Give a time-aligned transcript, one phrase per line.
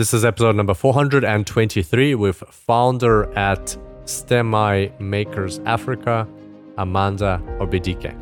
[0.00, 3.76] This is episode number 423 with founder at
[4.06, 6.26] STEMI Makers Africa,
[6.78, 8.16] Amanda Obidike.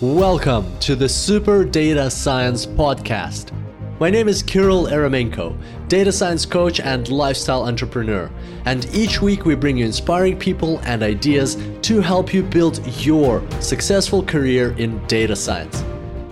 [0.00, 3.52] Welcome to the Super Data Science Podcast.
[4.00, 5.56] My name is Kirill Eremenko,
[5.86, 8.28] data science coach and lifestyle entrepreneur.
[8.64, 13.48] And each week we bring you inspiring people and ideas to help you build your
[13.60, 15.84] successful career in data science.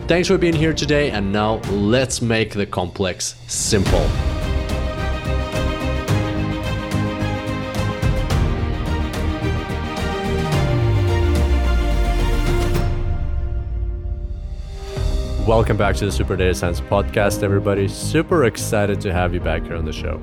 [0.06, 4.06] Thanks for being here today, and now let's make the complex simple.
[15.46, 17.88] Welcome back to the Super Data Science Podcast, everybody.
[17.88, 20.22] Super excited to have you back here on the show.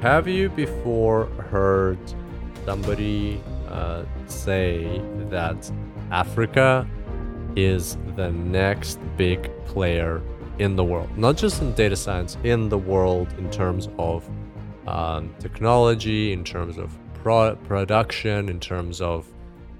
[0.00, 1.98] Have you before heard
[2.64, 5.72] somebody uh, say that
[6.12, 6.88] Africa
[7.56, 10.22] is the next big player
[10.58, 11.16] in the world?
[11.16, 14.28] Not just in data science, in the world in terms of
[14.86, 19.26] um, technology, in terms of pro- production, in terms of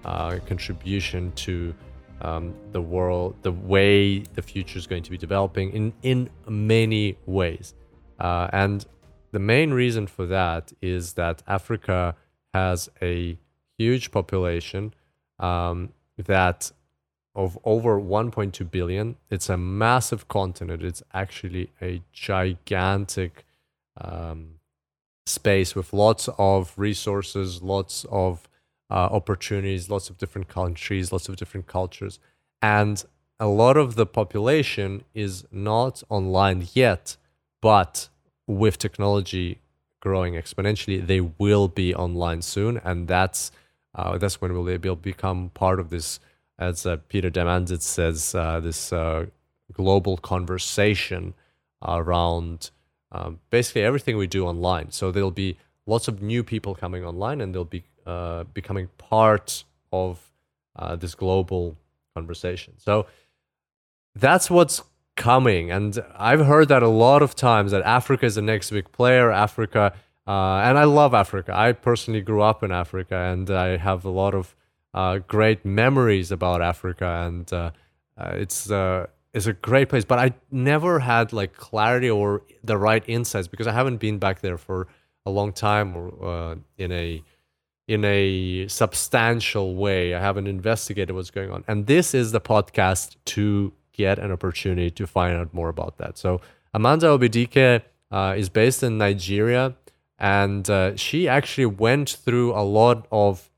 [0.04, 1.74] uh, contribution to
[2.20, 7.16] um, the world, the way the future is going to be developing in in many
[7.26, 7.74] ways.
[8.18, 8.86] Uh, and
[9.32, 12.14] the main reason for that is that Africa
[12.54, 13.36] has a
[13.78, 14.94] huge population
[15.38, 16.70] um, that
[17.34, 19.16] of over 1.2 billion.
[19.30, 20.82] It's a massive continent.
[20.82, 23.44] It's actually a gigantic
[24.00, 24.58] um,
[25.26, 28.48] space with lots of resources, lots of
[28.90, 32.18] uh, opportunities, lots of different countries, lots of different cultures.
[32.60, 33.02] And
[33.40, 37.16] a lot of the population is not online yet,
[37.60, 38.08] but
[38.46, 39.58] with technology
[40.00, 42.76] growing exponentially, they will be online soon.
[42.84, 43.50] And that's,
[43.94, 46.20] uh, that's when be able to become part of this,
[46.58, 49.26] as uh, Peter Diamandis says, uh, this uh,
[49.72, 51.34] global conversation
[51.82, 52.70] around
[53.10, 54.90] um, basically everything we do online.
[54.90, 59.64] So there'll be lots of new people coming online and they'll be uh, becoming part
[59.92, 60.32] of
[60.76, 61.76] uh, this global
[62.14, 62.74] conversation.
[62.78, 63.06] So
[64.14, 64.82] that's what's
[65.16, 65.70] coming.
[65.70, 69.30] And I've heard that a lot of times that Africa is the next big player.
[69.30, 69.92] Africa,
[70.26, 71.52] uh, and I love Africa.
[71.54, 74.54] I personally grew up in Africa and I have a lot of
[74.94, 77.24] uh, great memories about Africa.
[77.26, 77.70] And uh,
[78.16, 78.70] uh it's,
[79.34, 80.04] it's a great place.
[80.04, 84.40] But I never had like clarity or the right insights because I haven't been back
[84.40, 84.88] there for
[85.24, 87.22] a long time or in a
[87.88, 90.14] in a substantial way.
[90.14, 91.64] I haven't investigated what's going on.
[91.68, 96.16] And this is the podcast to get an opportunity to find out more about that.
[96.16, 96.40] So
[96.72, 99.74] Amanda Obidike uh, is based in Nigeria,
[100.18, 103.50] and uh, she actually went through a lot of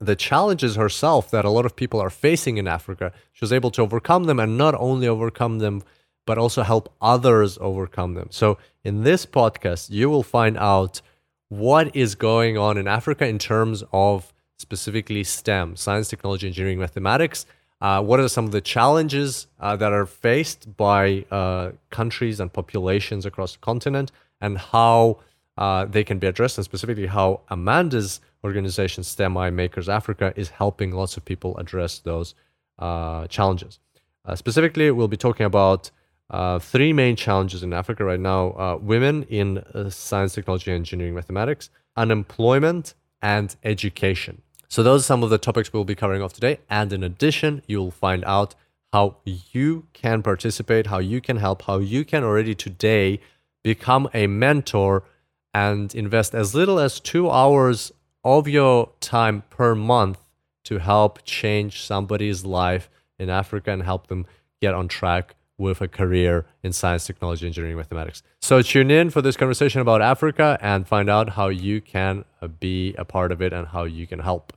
[0.00, 3.12] the challenges herself that a lot of people are facing in Africa.
[3.32, 5.82] She was able to overcome them, and not only overcome them,
[6.26, 8.28] but also help others overcome them.
[8.30, 11.02] So in this podcast, you will find out
[11.48, 17.46] what is going on in Africa in terms of specifically STEM, science, technology, engineering, mathematics.
[17.80, 22.52] Uh, what are some of the challenges uh, that are faced by uh, countries and
[22.52, 25.18] populations across the continent, and how
[25.58, 30.92] uh, they can be addressed, and specifically how Amanda's organization, STEMI Makers Africa, is helping
[30.92, 32.34] lots of people address those
[32.78, 33.78] uh, challenges.
[34.24, 35.90] Uh, specifically, we'll be talking about
[36.30, 41.14] uh, three main challenges in Africa right now uh, women in uh, science, technology, engineering,
[41.14, 44.42] mathematics, unemployment, and education.
[44.68, 46.60] So, those are some of the topics we'll be covering off today.
[46.70, 48.54] And in addition, you'll find out
[48.92, 53.20] how you can participate, how you can help, how you can already today
[53.62, 55.04] become a mentor
[55.52, 57.92] and invest as little as two hours
[58.24, 60.18] of your time per month
[60.64, 64.26] to help change somebody's life in Africa and help them
[64.60, 68.22] get on track with a career in science, technology, engineering, mathematics.
[68.40, 72.48] So tune in for this conversation about Africa and find out how you can uh,
[72.48, 74.54] be a part of it and how you can help.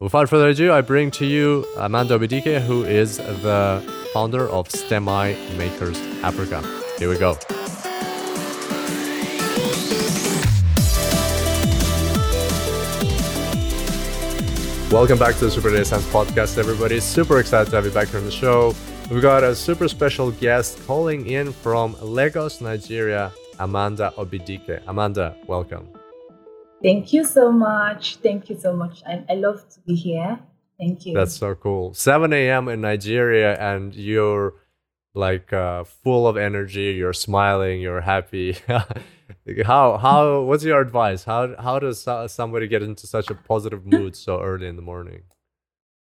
[0.00, 3.84] Without further ado, I bring to you Amanda Obidike, who is the
[4.14, 6.62] founder of STEMI Makers Africa.
[6.98, 7.36] Here we go.
[14.90, 16.98] Welcome back to the Super Data Science Podcast, everybody.
[16.98, 18.74] Super excited to have you back here on the show.
[19.08, 24.82] We've got a super special guest calling in from Lagos, Nigeria, Amanda Obidike.
[24.88, 25.88] Amanda, welcome.
[26.82, 28.16] Thank you so much.
[28.16, 29.00] Thank you so much.
[29.06, 30.40] I, I love to be here.
[30.76, 31.14] Thank you.
[31.14, 31.94] That's so cool.
[31.94, 32.66] 7 a.m.
[32.66, 34.54] in Nigeria, and you're
[35.14, 36.94] like uh, full of energy.
[36.98, 37.80] You're smiling.
[37.80, 38.56] You're happy.
[39.64, 40.42] how how?
[40.42, 41.24] What's your advice?
[41.24, 45.22] How how does somebody get into such a positive mood so early in the morning?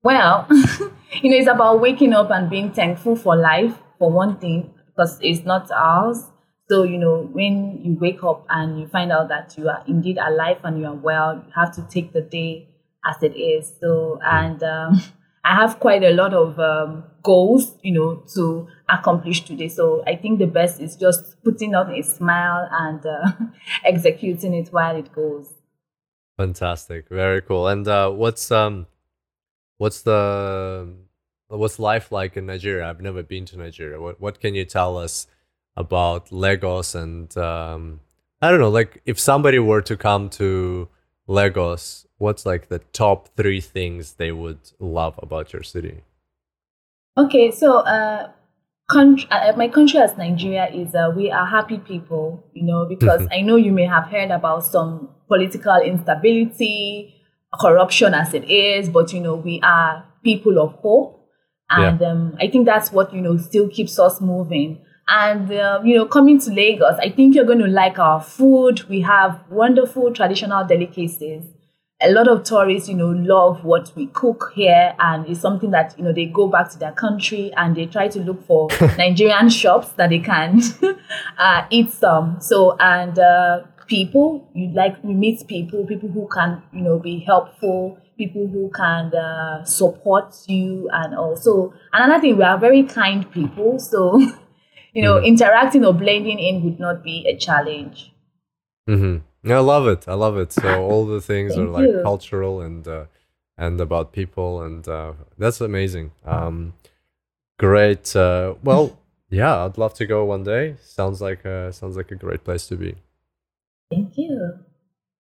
[0.03, 4.73] Well, you know, it's about waking up and being thankful for life, for one thing,
[4.87, 6.25] because it's not ours.
[6.69, 10.19] So, you know, when you wake up and you find out that you are indeed
[10.19, 12.69] alive and you are well, you have to take the day
[13.05, 13.75] as it is.
[13.81, 15.03] So, and um,
[15.45, 19.69] I have quite a lot of um, goals, you know, to accomplish today.
[19.69, 23.33] So I think the best is just putting on a smile and uh,
[23.85, 25.53] executing it while it goes.
[26.37, 27.69] Fantastic, very cool.
[27.69, 28.87] And uh, what's um,
[29.79, 30.89] what's the
[31.49, 32.89] what's life like in Nigeria?
[32.89, 34.01] I've never been to Nigeria.
[34.01, 35.27] What what can you tell us
[35.77, 38.01] about Lagos and um,
[38.43, 40.89] I don't know, like if somebody were to come to
[41.27, 46.03] Lagos, what's like the top three things they would love about your city?
[47.19, 48.31] Okay, so uh,
[48.91, 53.27] country, uh, my country as Nigeria is uh, we are happy people, you know, because
[53.33, 57.15] I know you may have heard about some political instability,
[57.61, 61.29] corruption as it is, but you know we are people of hope,
[61.69, 62.11] and yeah.
[62.11, 64.81] um, I think that's what you know still keeps us moving.
[65.09, 68.89] And um, you know, coming to Lagos, I think you're going to like our food.
[68.89, 71.45] We have wonderful traditional delicacies
[72.03, 75.95] a lot of tourists, you know, love what we cook here, and it's something that
[75.99, 78.69] you know they go back to their country and they try to look for
[78.99, 80.61] Nigerian shops that they can
[81.39, 82.39] uh, eat some.
[82.41, 87.21] So and uh, people, you like we meet people, people who can you know be
[87.21, 93.31] helpful, people who can uh, support you, and also another thing, we are very kind
[93.31, 94.19] people, so
[94.93, 95.27] you know, mm-hmm.
[95.27, 98.13] interacting or blending in would not be a challenge.
[98.89, 99.19] Mm-hmm.
[99.45, 100.07] I love it.
[100.07, 100.53] I love it.
[100.53, 102.01] So all the things are like you.
[102.03, 103.05] cultural and uh,
[103.57, 106.13] and about people, and uh, that's amazing.
[106.25, 106.75] Um,
[107.59, 108.15] great.
[108.17, 108.99] Uh, well,
[109.31, 110.77] yeah, I'd love to go one day.
[110.83, 112.97] Sounds like a, sounds like a great place to be.
[113.91, 114.59] Thank you.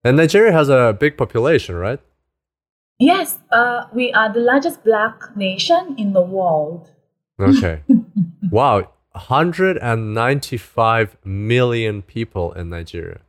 [0.03, 2.01] And Nigeria has a big population, right?
[2.99, 6.91] Yes, uh, we are the largest black nation in the world.
[7.39, 7.81] Okay.
[8.51, 13.21] wow, 195 million people in Nigeria.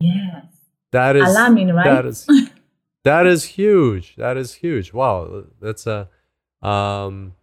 [0.00, 0.46] Yes.
[0.92, 1.84] That is alarming, right?
[1.84, 2.26] That is
[3.04, 4.16] that is huge.
[4.16, 4.92] That is huge.
[4.92, 6.08] Wow, that's a
[6.62, 7.34] um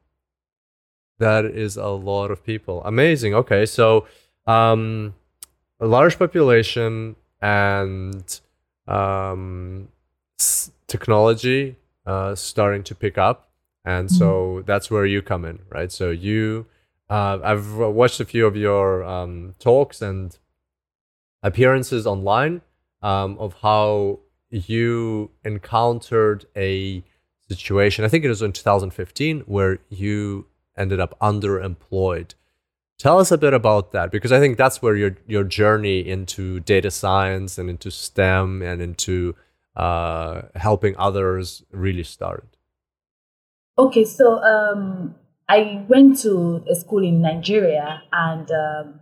[1.20, 2.84] that is a lot of people.
[2.84, 3.34] Amazing.
[3.34, 4.06] Okay, so
[4.46, 5.16] um
[5.80, 8.40] a large population and
[8.88, 9.88] um
[10.40, 11.76] s- technology
[12.06, 13.50] uh starting to pick up
[13.86, 14.66] and so mm-hmm.
[14.66, 15.92] that's where you come in, right?
[15.92, 16.66] So you
[17.10, 20.38] uh, I've watched a few of your um, talks and
[21.44, 22.62] appearances online
[23.02, 24.20] um, of how
[24.50, 27.04] you encountered a
[27.48, 28.06] situation.
[28.06, 30.48] I think it was in 2015 where you
[30.78, 32.34] ended up underemployed.
[32.98, 36.60] Tell us a bit about that because I think that's where your your journey into
[36.62, 39.36] data science and into STEM and into
[39.76, 42.50] uh, helping others really started.
[43.78, 45.14] Okay, so um,
[45.48, 49.00] I went to a school in Nigeria and um,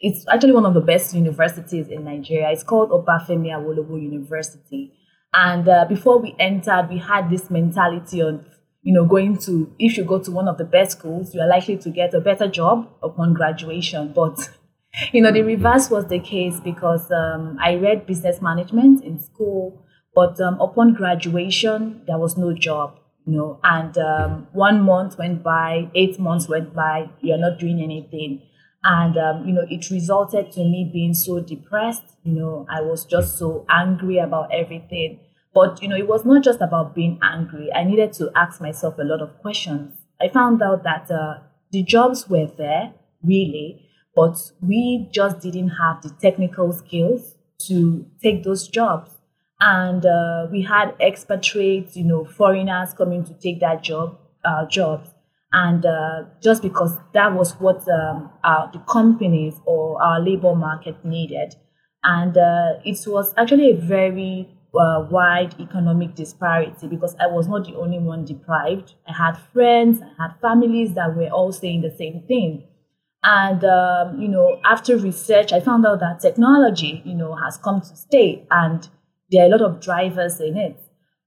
[0.00, 2.50] it's actually one of the best universities in Nigeria.
[2.50, 4.92] It's called Obafemi Awolowo University.
[5.32, 8.44] And uh, before we entered, we had this mentality of,
[8.82, 11.46] you know, going to, if you go to one of the best schools, you are
[11.46, 14.12] likely to get a better job upon graduation.
[14.14, 14.48] But,
[15.12, 19.84] you know, the reverse was the case because um, I read business management in school,
[20.14, 25.42] but um, upon graduation, there was no job, you know, and um, one month went
[25.42, 28.42] by, eight months went by, you're not doing anything
[28.84, 33.04] and um, you know it resulted to me being so depressed you know i was
[33.04, 35.20] just so angry about everything.
[35.52, 37.70] But you know it was not just about being angry.
[37.74, 39.96] I needed to ask myself a lot of questions.
[40.20, 41.38] I found out that uh,
[41.72, 48.42] the jobs were there really but we just didn't have the technical skills to take
[48.42, 49.12] those jobs.
[49.60, 55.10] And uh, we had expatriates you know foreigners coming to take that job uh, jobs
[55.52, 61.04] and uh, just because that was what um, our, the companies or our labor market
[61.04, 61.54] needed.
[62.04, 67.66] And uh, it was actually a very uh, wide economic disparity because I was not
[67.66, 68.94] the only one deprived.
[69.08, 72.64] I had friends, I had families that were all saying the same thing.
[73.22, 77.80] And, um, you know, after research, I found out that technology, you know, has come
[77.80, 78.88] to stay and
[79.30, 80.80] there are a lot of drivers in it.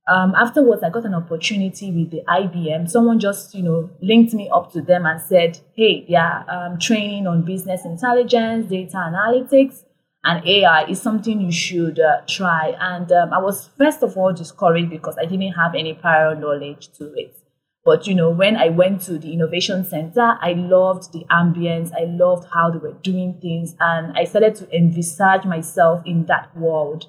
[0.06, 2.90] Um, afterwards, I got an opportunity with the IBM.
[2.90, 7.26] Someone just, you know, linked me up to them and said, "Hey, yeah, um, training
[7.26, 9.84] on business intelligence, data analytics,
[10.26, 14.34] and AI is something you should uh, try." And um, I was first of all
[14.34, 17.38] discouraged because I didn't have any prior knowledge to it.
[17.86, 21.92] But you know, when I went to the innovation center, I loved the ambience.
[21.94, 26.56] I loved how they were doing things, and I started to envisage myself in that
[26.58, 27.08] world.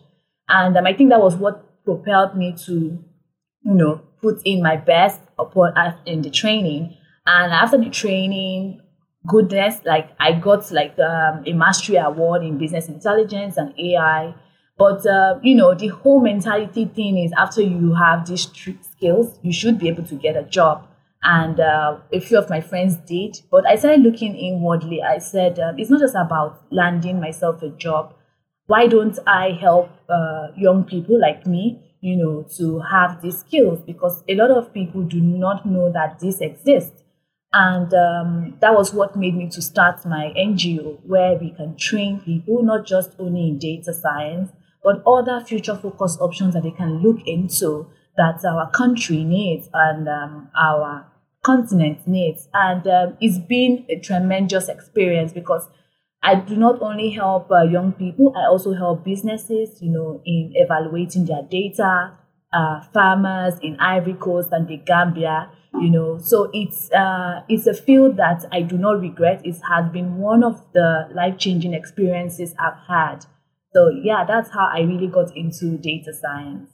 [0.49, 2.73] And um, I think that was what propelled me to,
[3.63, 5.75] you know, put in my best upon
[6.07, 6.97] in the training.
[7.27, 8.81] And after the training,
[9.27, 9.81] goodness.
[9.85, 14.35] Like I got like um, a mastery award in business intelligence and AI.
[14.77, 19.53] But uh, you know, the whole mentality thing is after you have these skills, you
[19.53, 20.87] should be able to get a job.
[21.23, 25.03] And uh, a few of my friends did, but I started looking inwardly.
[25.03, 28.15] I said, uh, it's not just about landing myself a job.
[28.67, 33.81] Why don't I help uh, young people like me, you know, to have these skills?
[33.81, 37.05] Because a lot of people do not know that this exists
[37.55, 42.21] and um, that was what made me to start my NGO, where we can train
[42.21, 44.51] people, not just only in data science,
[44.83, 50.09] but other future focused options that they can look into that our country needs and
[50.09, 51.07] um, our
[51.45, 52.49] continent needs.
[52.53, 55.69] And um, it's been a tremendous experience because
[56.25, 60.53] I do not only help uh, young people, I also help businesses, you know, in
[60.55, 62.13] evaluating their data,
[62.53, 65.51] uh, farmers in Ivory Coast and the Gambia
[65.81, 66.19] you know.
[66.19, 69.41] So it's uh, it's a field that i do not regret.
[69.45, 73.27] It has been one of the life-changing experiences i've had.
[73.73, 76.71] So yeah that's how i really got into data science.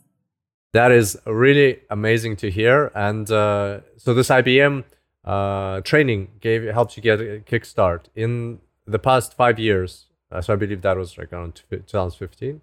[0.72, 2.92] That is really amazing to hear.
[2.94, 4.84] And uh, so this ibm
[5.24, 10.52] uh, training gave helped you get a kickstart in the past five years uh, so
[10.52, 12.60] i believe that was like around 2015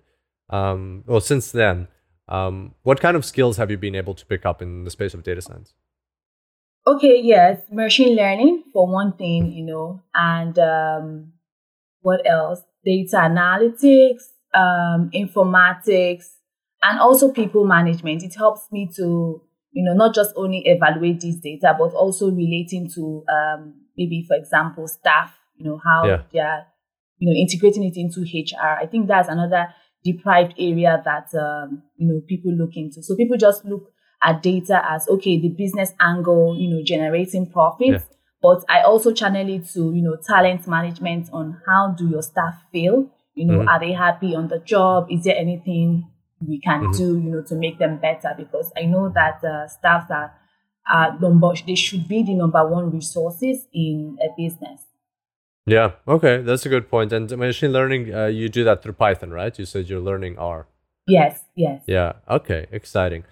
[0.49, 1.87] um, well since then
[2.29, 5.13] um, what kind of skills have you been able to pick up in the space
[5.13, 5.73] of data science
[6.87, 11.33] Okay, yes, machine learning for one thing, you know, and um,
[11.99, 12.61] what else?
[12.85, 16.27] Data analytics, um, informatics,
[16.81, 18.23] and also people management.
[18.23, 22.89] It helps me to, you know, not just only evaluate this data, but also relating
[22.95, 25.37] to um, maybe, for example, staff.
[25.57, 26.23] You know how yeah.
[26.31, 26.65] they're,
[27.17, 28.79] you know, integrating it into HR.
[28.81, 29.67] I think that's another
[30.03, 33.03] deprived area that um, you know people look into.
[33.03, 33.91] So people just look
[34.23, 38.05] at data as okay, the business angle, you know, generating profits.
[38.09, 38.15] Yeah.
[38.41, 42.61] But I also channel it to, you know, talent management on how do your staff
[42.71, 43.09] feel?
[43.33, 43.67] You know, mm-hmm.
[43.67, 45.07] are they happy on the job?
[45.09, 46.07] Is there anything
[46.39, 46.97] we can mm-hmm.
[46.97, 48.33] do, you know, to make them better?
[48.37, 50.33] Because I know that uh, staff are
[50.91, 54.81] uh, number they should be the number one resources in a business.
[55.67, 55.91] Yeah.
[56.07, 57.11] Okay, that's a good point.
[57.11, 59.57] And machine learning, uh, you do that through Python, right?
[59.59, 60.65] You said you're learning R.
[61.07, 61.43] Yes.
[61.55, 61.83] Yes.
[61.87, 62.13] Yeah.
[62.29, 62.67] Okay.
[62.71, 63.25] Exciting.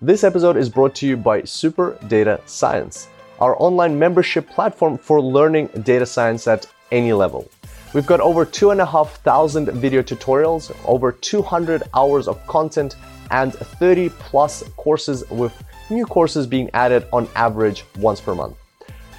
[0.00, 3.08] This episode is brought to you by Super Data Science,
[3.40, 7.48] our online membership platform for learning data science at any level.
[7.92, 12.96] We've got over 2,500 video tutorials, over 200 hours of content,
[13.30, 15.52] and 30 plus courses with
[15.90, 18.56] new courses being added on average once per month.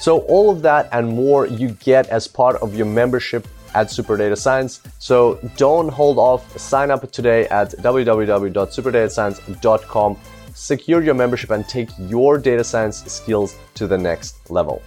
[0.04, 4.18] So, all of that and more you get as part of your membership at Super
[4.18, 4.82] Data Science.
[5.00, 6.58] So, don't hold off.
[6.60, 10.18] Sign up today at www.superdatascience.com
[10.54, 14.82] secure your membership and take your data science skills to the next level.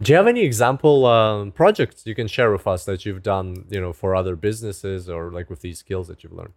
[0.00, 3.64] Do you have any example um, projects you can share with us that you've done,
[3.68, 6.54] you know, for other businesses or like with these skills that you've learned?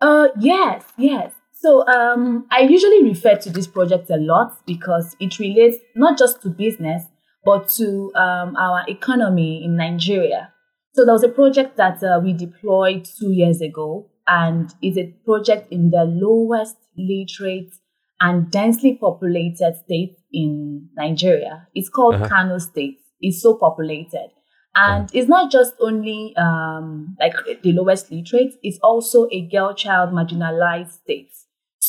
[0.00, 1.32] Uh, yes, yes.
[1.62, 6.40] So um, I usually refer to this project a lot because it relates not just
[6.42, 7.04] to business
[7.44, 10.52] but to um, our economy in Nigeria.
[10.94, 15.14] So there was a project that uh, we deployed two years ago and is a
[15.24, 17.72] project in the lowest literate
[18.20, 21.68] and densely populated state in Nigeria.
[21.74, 22.28] It's called uh-huh.
[22.28, 22.98] Kano State.
[23.20, 24.30] It's so populated.
[24.74, 25.08] And uh-huh.
[25.12, 30.92] it's not just only um, like the lowest literate, it's also a girl child marginalized
[30.92, 31.30] state.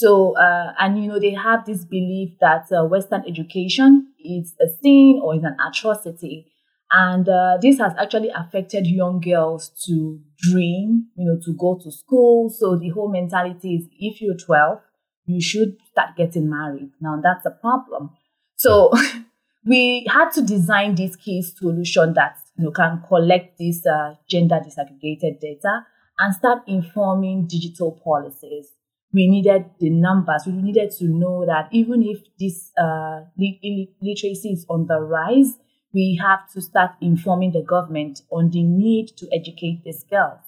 [0.02, 4.68] So, uh, and you know, they have this belief that uh, Western education is a
[4.82, 6.48] sin or is an atrocity.
[6.92, 11.92] And uh, this has actually affected young girls to dream, you know, to go to
[11.92, 12.50] school.
[12.50, 14.80] So the whole mentality is if you're 12,
[15.28, 16.90] you should start getting married.
[17.00, 18.10] Now that's a problem.
[18.56, 18.92] So
[19.66, 24.60] we had to design this key solution that you know can collect this uh, gender
[24.60, 25.86] disaggregated data
[26.18, 28.72] and start informing digital policies.
[29.14, 30.44] We needed the numbers.
[30.46, 35.58] We needed to know that even if this uh, literacy is on the rise,
[35.94, 40.40] we have to start informing the government on the need to educate these girls.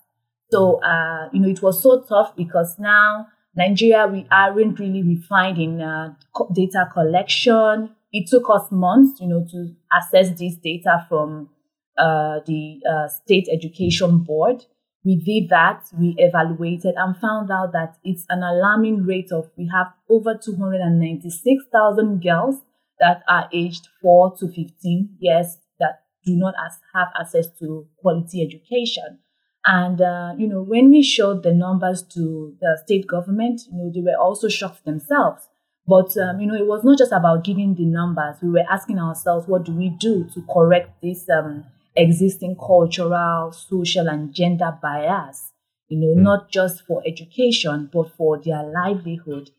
[0.51, 5.57] So, uh, you know, it was so tough because now Nigeria, we aren't really refined
[5.57, 6.13] in uh,
[6.53, 7.89] data collection.
[8.11, 11.49] It took us months, you know, to assess this data from
[11.97, 14.65] uh, the uh, state education board.
[15.05, 19.69] We did that, we evaluated and found out that it's an alarming rate of, we
[19.73, 22.61] have over 296,000 girls
[22.99, 28.41] that are aged 4 to 15 years that do not as, have access to quality
[28.41, 29.19] education.
[29.65, 33.91] And, uh, you know, when we showed the numbers to the state government, you know,
[33.93, 35.47] they were also shocked themselves
[35.85, 38.37] But um, you know, it was not just about giving the numbers.
[38.41, 44.07] We were asking ourselves, what do we do to correct this um, existing cultural, social,
[44.07, 45.51] and gender bias?
[45.87, 46.23] You know, mm.
[46.23, 49.51] not just for education, but for their livelihood.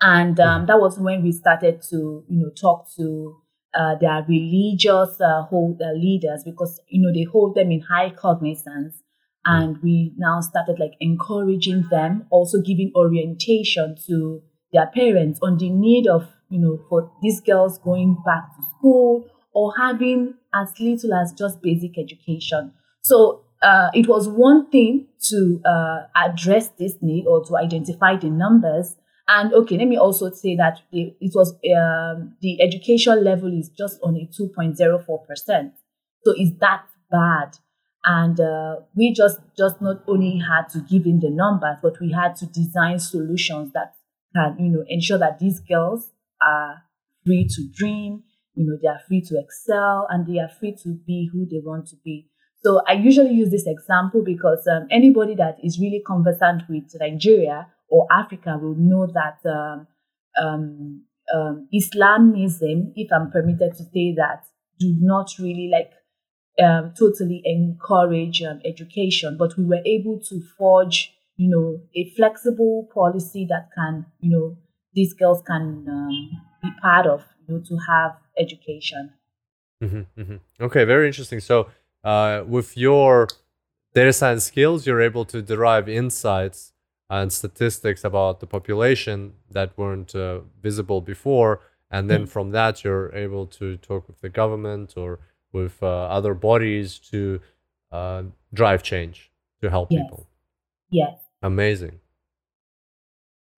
[0.00, 3.36] And um, that was when we started to, you know, talk to
[3.74, 8.10] uh, their religious uh, hold, uh, leaders because you know they hold them in high
[8.10, 9.02] cognizance
[9.44, 14.42] and we now started like encouraging them also giving orientation to
[14.72, 19.24] their parents on the need of you know for these girls going back to school
[19.52, 22.72] or having as little as just basic education.
[23.02, 28.30] So uh, it was one thing to uh, address this need or to identify the
[28.30, 28.96] numbers.
[29.28, 34.00] And okay let me also say that it, was um, the education level is just
[34.02, 35.74] on a 2.04 percent.
[36.24, 37.56] So is that bad.
[38.02, 42.12] And uh, we just just not only had to give in the numbers but we
[42.12, 43.94] had to design solutions that
[44.34, 46.82] can you know ensure that these girls are
[47.24, 48.22] free to dream
[48.54, 51.60] you know they are free to excel and they are free to be who they
[51.64, 52.26] want to be.
[52.62, 57.68] So i usually use this example because um, anybody that is really conversant with nigeria
[57.88, 59.86] or africa will know that um,
[60.40, 61.02] um,
[61.34, 64.44] um islamism if i'm permitted to say that
[64.78, 65.92] do not really like
[66.62, 72.88] um, totally encourage um, education, but we were able to forge, you know, a flexible
[72.92, 74.56] policy that can, you know,
[74.94, 76.30] these girls can um,
[76.62, 77.22] be part of,
[77.58, 79.12] to have education.
[79.82, 80.36] Mm-hmm, mm-hmm.
[80.64, 81.40] Okay, very interesting.
[81.40, 81.68] So,
[82.04, 83.28] uh, with your
[83.94, 86.72] data science skills, you're able to derive insights
[87.08, 92.30] and statistics about the population that weren't uh, visible before, and then mm-hmm.
[92.30, 95.18] from that, you're able to talk with the government or
[95.52, 97.40] with uh, other bodies to
[97.90, 98.22] uh,
[98.54, 99.30] drive change
[99.60, 100.02] to help yes.
[100.02, 100.26] people.
[100.90, 101.14] Yes.
[101.42, 102.00] Amazing.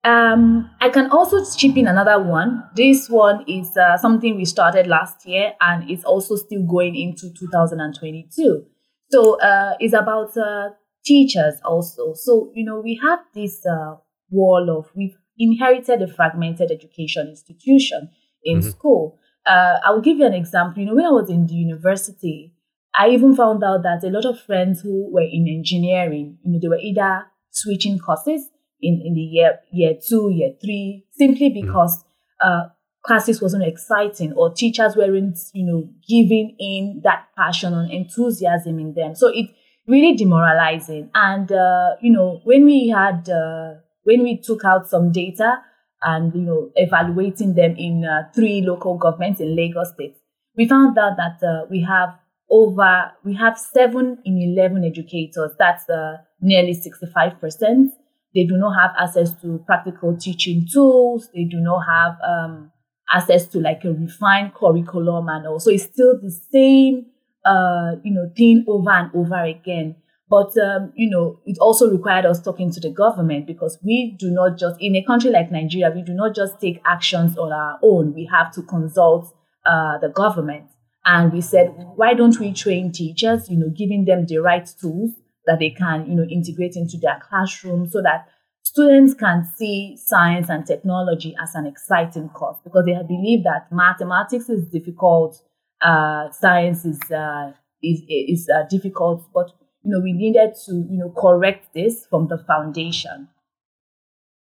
[0.04, 2.64] Um, I can also chip in another one.
[2.74, 7.32] This one is uh, something we started last year and it's also still going into
[7.38, 8.64] 2022.
[9.10, 10.70] So uh, it's about uh,
[11.04, 12.14] teachers also.
[12.14, 13.96] So, you know, we have this uh,
[14.30, 18.10] wall of, we've inherited a fragmented education institution
[18.42, 18.70] in mm-hmm.
[18.70, 19.18] school.
[19.46, 20.82] Uh, I'll give you an example.
[20.82, 22.52] You know, when I was in the university,
[22.94, 26.58] I even found out that a lot of friends who were in engineering, you know,
[26.60, 28.48] they were either switching courses
[28.82, 31.62] in, in the year year two, year three, simply mm.
[31.62, 32.04] because
[32.44, 32.64] uh,
[33.04, 38.94] classes wasn't exciting or teachers weren't, you know, giving in that passion and enthusiasm in
[38.94, 39.14] them.
[39.14, 39.50] So it
[39.86, 41.10] really demoralizing.
[41.14, 45.58] And uh, you know, when we had uh, when we took out some data
[46.02, 50.16] and you know evaluating them in uh, three local governments in Lagos State,
[50.56, 52.10] we found out that uh, we have
[52.50, 55.52] over we have seven in eleven educators.
[55.58, 57.92] That's uh, nearly sixty five percent.
[58.34, 61.28] They do not have access to practical teaching tools.
[61.34, 62.72] They do not have um,
[63.12, 67.06] access to like a refined curriculum, and also it's still the same
[67.44, 69.96] uh, you know thing over and over again.
[70.30, 74.30] But, um, you know, it also required us talking to the government because we do
[74.30, 77.78] not just, in a country like Nigeria, we do not just take actions on our
[77.82, 78.14] own.
[78.14, 79.26] We have to consult
[79.66, 80.70] uh, the government.
[81.04, 85.10] And we said, why don't we train teachers, you know, giving them the right tools
[85.46, 88.28] that they can, you know, integrate into their classroom so that
[88.62, 94.48] students can see science and technology as an exciting course because they believe that mathematics
[94.48, 95.42] is difficult,
[95.80, 97.52] uh, science is, uh,
[97.82, 99.50] is, is uh, difficult, but
[99.84, 103.28] you know, we needed to, you know, correct this from the foundation.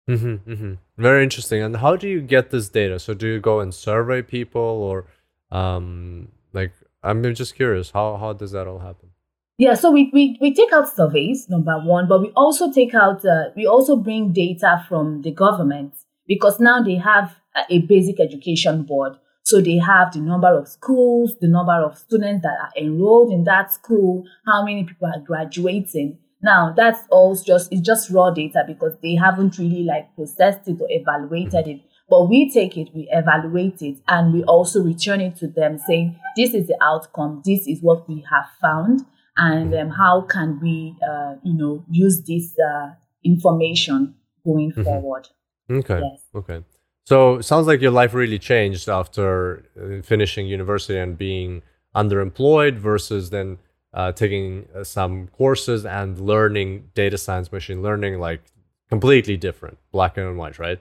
[0.09, 0.75] Mm-hmm, mm-hmm.
[0.97, 1.63] Very interesting.
[1.63, 2.99] And how do you get this data?
[2.99, 5.07] So do you go and survey people or
[5.51, 9.11] um, like, I'm just curious, how, how does that all happen?
[9.57, 13.25] Yeah, so we, we, we take out surveys, number one, but we also take out,
[13.25, 15.95] uh, we also bring data from the government
[16.27, 17.37] because now they have
[17.71, 19.13] a basic education board.
[19.45, 23.45] So they have the number of schools, the number of students that are enrolled in
[23.45, 26.19] that school, how many people are graduating.
[26.43, 30.81] Now that's all just it's just raw data because they haven't really like processed it
[30.81, 31.81] or evaluated it.
[32.09, 36.19] But we take it, we evaluate it, and we also return it to them saying,
[36.37, 39.07] this is the outcome, this is what we have found,
[39.37, 42.91] and um, how can we, uh, you know, use this uh,
[43.25, 44.83] information going mm-hmm.
[44.83, 45.29] forward.
[45.71, 46.01] Okay.
[46.01, 46.23] Yes.
[46.35, 46.65] Okay.
[47.07, 51.63] So sounds like your life really changed after uh, finishing university and being
[51.95, 53.59] underemployed versus then
[53.93, 58.43] uh, taking uh, some courses and learning data science, machine learning, like
[58.89, 60.81] completely different, black and white, right?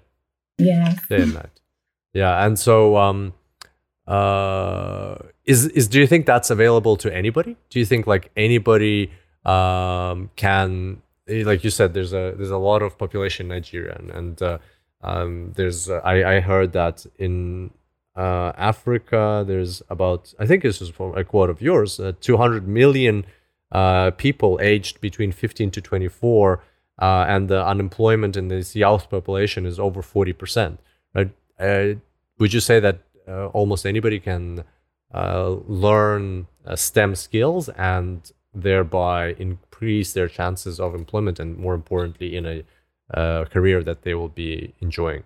[0.58, 0.96] Yeah.
[1.10, 1.60] Day and night.
[2.14, 3.34] Yeah, and so um,
[4.08, 7.56] uh, is is do you think that's available to anybody?
[7.70, 9.12] Do you think like anybody
[9.46, 14.12] um, can, like you said, there's a there's a lot of population in Nigeria and.
[14.12, 14.58] and uh,
[15.04, 17.72] um, there's uh, I, I heard that in
[18.16, 22.68] uh, Africa there's about I think this is from a quote of yours uh, 200
[22.68, 23.26] million
[23.72, 26.64] uh, people aged between 15 to 24
[27.00, 30.80] uh, and the unemployment in this youth population is over 40 percent
[31.14, 31.32] right
[32.40, 33.00] would you say that
[33.54, 34.64] almost anybody can
[35.68, 42.64] learn STEM skills and thereby increase their chances of employment and more importantly in a
[43.14, 45.24] uh, career that they will be enjoying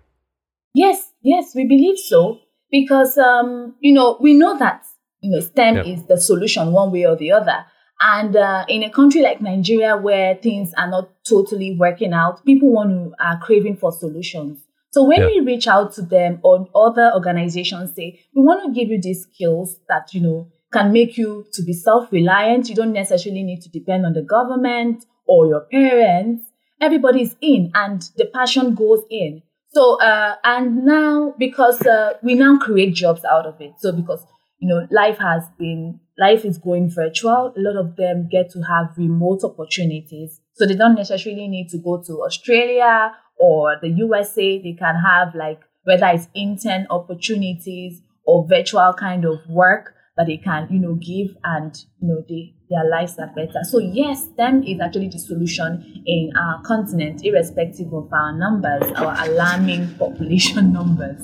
[0.74, 4.84] yes yes we believe so because um, you know we know that
[5.20, 5.86] you know STEM yep.
[5.86, 7.64] is the solution one way or the other.
[8.00, 12.70] And uh, in a country like Nigeria, where things are not totally working out, people
[12.70, 14.60] want to are craving for solutions.
[14.98, 18.90] So when we reach out to them or other organizations say, we want to give
[18.90, 22.68] you these skills that you know can make you to be self-reliant.
[22.68, 26.42] You don't necessarily need to depend on the government or your parents.
[26.80, 29.42] Everybody's in, and the passion goes in.
[29.68, 33.74] So, uh, and now because uh, we now create jobs out of it.
[33.78, 34.26] So, because,
[34.58, 38.62] you know, life has been, life is going virtual, a lot of them get to
[38.62, 40.40] have remote opportunities.
[40.54, 44.60] So, they don't necessarily need to go to Australia or the USA.
[44.60, 50.36] They can have, like, whether it's intern opportunities or virtual kind of work that they
[50.36, 53.60] can, you know, give and, you know, they, their lives are better.
[53.62, 59.16] So yes, STEM is actually the solution in our continent, irrespective of our numbers, our
[59.26, 61.22] alarming population numbers.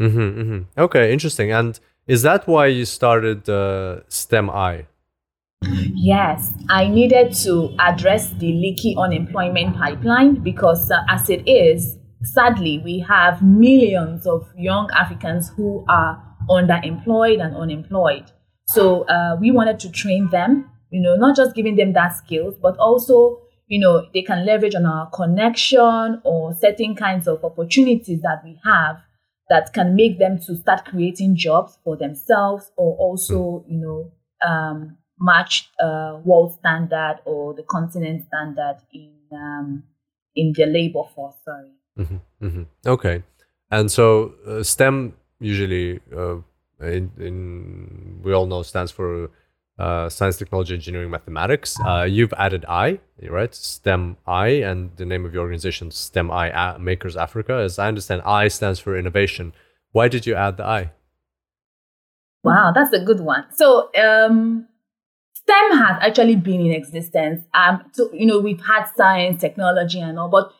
[0.00, 0.80] Mm-hmm, mm-hmm.
[0.80, 1.52] Okay, interesting.
[1.52, 4.86] And is that why you started uh, STEM I?
[5.72, 12.80] Yes, I needed to address the leaky unemployment pipeline because, uh, as it is, sadly,
[12.84, 18.30] we have millions of young Africans who are underemployed and unemployed.
[18.66, 22.54] So uh, we wanted to train them, you know, not just giving them that skills,
[22.60, 28.20] but also, you know, they can leverage on our connection or certain kinds of opportunities
[28.22, 28.96] that we have
[29.50, 34.12] that can make them to start creating jobs for themselves or also, you know,
[34.46, 39.84] um, match uh, world standard or the continent standard in um,
[40.34, 41.36] in the labor force.
[41.44, 41.70] Sorry.
[41.98, 42.62] Mm-hmm, mm-hmm.
[42.86, 43.22] Okay,
[43.70, 46.36] and so uh, STEM usually uh,
[46.80, 49.30] in, in, we all know stands for
[49.78, 51.78] uh, science, technology, engineering, mathematics.
[51.80, 53.54] Uh, you've added I, right?
[53.54, 57.54] STEM I, and the name of your organization, STEM I Makers Africa.
[57.54, 59.52] As I understand, I stands for innovation.
[59.92, 60.90] Why did you add the I?
[62.42, 63.46] Wow, that's a good one.
[63.52, 64.68] So, um,
[65.46, 67.44] STEM has actually been in existence.
[67.52, 70.50] Um, so, you know, we've had science, technology, and all, but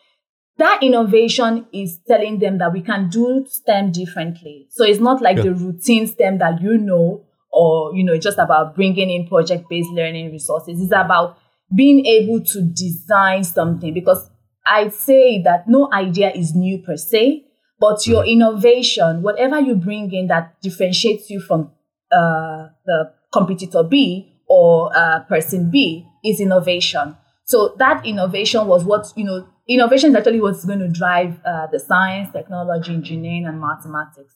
[0.59, 4.69] that innovation is telling them that we can do STEM differently.
[4.71, 5.45] So it's not like yeah.
[5.45, 10.31] the routine STEM that you know, or you know, just about bringing in project-based learning
[10.31, 10.81] resources.
[10.81, 11.39] It's about
[11.75, 14.31] being able to design something because
[14.67, 17.45] I say that no idea is new per se,
[17.81, 18.29] but your mm.
[18.29, 21.73] innovation, whatever you bring in that differentiates you from
[22.13, 27.17] uh, the competitor B or uh, person B, is innovation.
[27.45, 31.67] So that innovation was what you know innovation is actually what's going to drive uh,
[31.71, 34.35] the science, technology, engineering, and mathematics.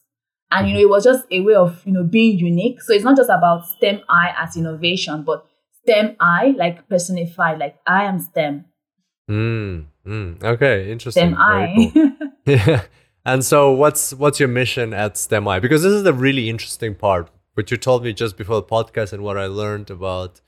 [0.51, 2.81] And you know, it was just a way of you know being unique.
[2.81, 5.45] So it's not just about STEM I as innovation, but
[5.83, 8.65] STEM I like personified, like I am STEM.
[9.29, 11.33] Mm, mm, okay, interesting.
[11.33, 11.91] STEM I.
[11.93, 12.11] Cool.
[12.45, 12.83] yeah.
[13.25, 15.59] And so, what's what's your mission at STEM I?
[15.59, 19.11] Because this is the really interesting part, which you told me just before the podcast,
[19.11, 20.39] and what I learned about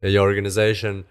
[0.00, 1.04] your organization.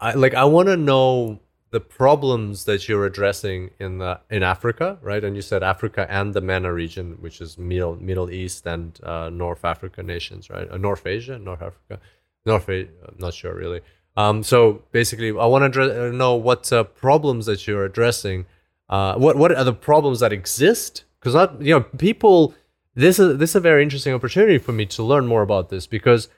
[0.00, 0.32] I like.
[0.32, 1.40] I want to know
[1.72, 5.22] the problems that you're addressing in the in Africa, right?
[5.22, 9.28] And you said Africa and the MENA region, which is Middle Middle East and uh,
[9.28, 10.66] North Africa nations, right?
[10.70, 12.00] Uh, North Asia, North Africa,
[12.46, 12.88] North Asia.
[13.06, 13.82] I'm not sure really.
[14.16, 18.46] Um, so basically, I want to uh, know what uh, problems that you're addressing.
[18.88, 21.04] Uh, what what are the problems that exist?
[21.20, 22.54] Because you know people.
[22.94, 25.86] This is this is a very interesting opportunity for me to learn more about this
[25.86, 26.28] because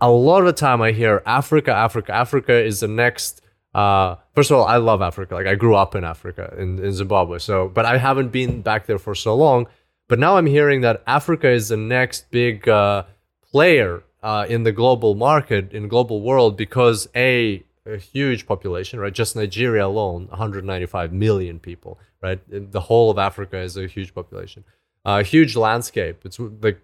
[0.00, 3.40] a lot of the time I hear Africa, Africa, Africa is the next
[3.74, 5.34] uh, first of all, I love Africa.
[5.34, 7.38] Like I grew up in Africa, in, in Zimbabwe.
[7.38, 9.66] So, but I haven't been back there for so long.
[10.08, 13.04] But now I'm hearing that Africa is the next big uh,
[13.50, 19.12] player uh, in the global market, in global world, because a a huge population, right?
[19.12, 22.40] Just Nigeria alone, 195 million people, right?
[22.48, 24.64] The whole of Africa is a huge population,
[25.04, 26.24] a huge landscape.
[26.24, 26.80] It's like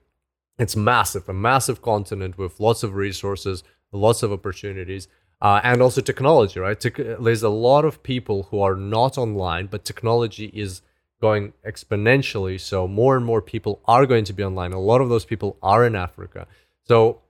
[0.58, 5.08] it's massive, a massive continent with lots of resources, lots of opportunities
[5.40, 6.78] uh, and also technology, right?
[6.80, 10.82] Te- there's a lot of people who are not online, but technology is
[11.20, 12.60] going exponentially.
[12.60, 14.72] So more and more people are going to be online.
[14.72, 16.46] A lot of those people are in Africa.
[16.84, 17.22] So,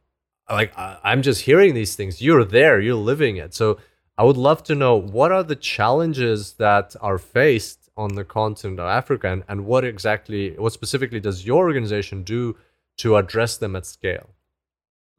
[0.50, 2.22] like, I'm just hearing these things.
[2.22, 3.54] You're there, you're living it.
[3.54, 3.78] So,
[4.16, 8.80] I would love to know what are the challenges that are faced on the continent
[8.80, 12.56] of Africa, and, and what exactly, what specifically does your organization do
[12.98, 14.30] to address them at scale?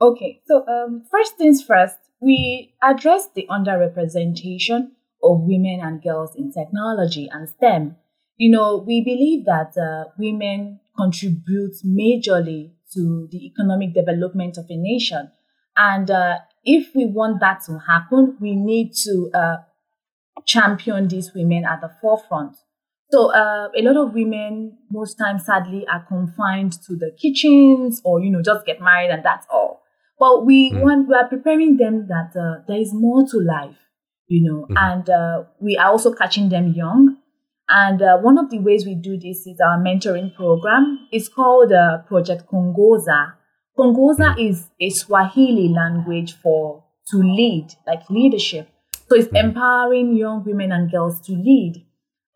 [0.01, 6.51] Okay, so um, first things first, we address the underrepresentation of women and girls in
[6.51, 7.97] technology and STEM.
[8.37, 14.77] You know, we believe that uh, women contribute majorly to the economic development of a
[14.77, 15.31] nation.
[15.75, 19.57] And uh, if we want that to happen, we need to uh,
[20.45, 22.57] champion these women at the forefront.
[23.11, 28.21] So uh, a lot of women, most times, sadly, are confined to the kitchens or
[28.21, 29.81] you know just get married and that's all.
[30.19, 30.81] But we mm.
[30.81, 33.77] want we are preparing them that uh, there is more to life,
[34.27, 34.77] you know, mm-hmm.
[34.77, 37.17] and uh, we are also catching them young.
[37.67, 41.07] And uh, one of the ways we do this is our mentoring program.
[41.11, 43.33] It's called uh, Project Kuongoza.
[43.77, 44.49] Kuongoza mm.
[44.49, 48.69] is a Swahili language for to lead, like leadership.
[49.09, 49.43] So it's mm.
[49.43, 51.85] empowering young women and girls to lead.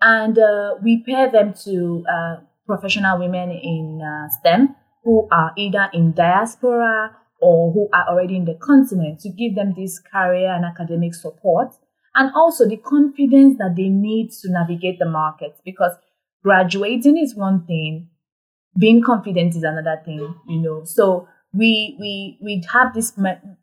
[0.03, 2.35] And uh, we pair them to uh,
[2.67, 8.45] professional women in uh, STEM who are either in diaspora or who are already in
[8.45, 11.73] the continent to give them this career and academic support.
[12.15, 15.93] And also the confidence that they need to navigate the market because
[16.43, 18.09] graduating is one thing
[18.77, 20.83] being confident is another thing you know.
[20.83, 23.13] So we we we have this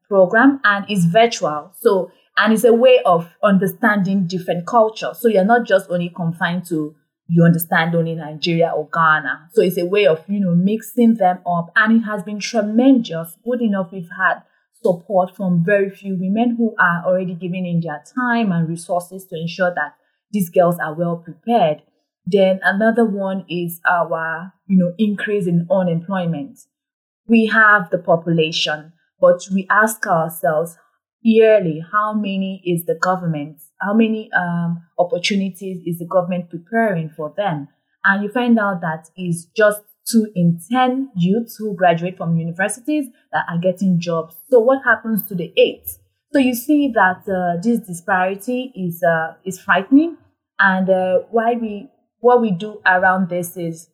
[0.09, 1.73] program and it's virtual.
[1.81, 6.65] So and it's a way of understanding different cultures so you're not just only confined
[6.65, 6.95] to
[7.31, 9.51] you understand only Nigeria or Ghana.
[9.53, 11.71] So it's a way of, you know, mixing them up.
[11.77, 13.37] And it has been tremendous.
[13.45, 14.43] Good enough, we've had
[14.83, 19.41] support from very few women who are already giving in their time and resources to
[19.41, 19.95] ensure that
[20.33, 21.83] these girls are well prepared.
[22.27, 26.59] Then another one is our, you know, increase in unemployment.
[27.29, 30.77] We have the population, but we ask ourselves,
[31.23, 37.33] yearly how many is the government how many um, opportunities is the government preparing for
[37.37, 37.69] them?
[38.05, 43.07] And you find out that is just two in 10 youths who graduate from universities
[43.33, 44.37] that are getting jobs.
[44.51, 45.89] So what happens to the eight?
[46.33, 50.17] So you see that uh, this disparity is uh, is frightening.
[50.59, 51.89] And uh, why we
[52.21, 53.89] what we do around this is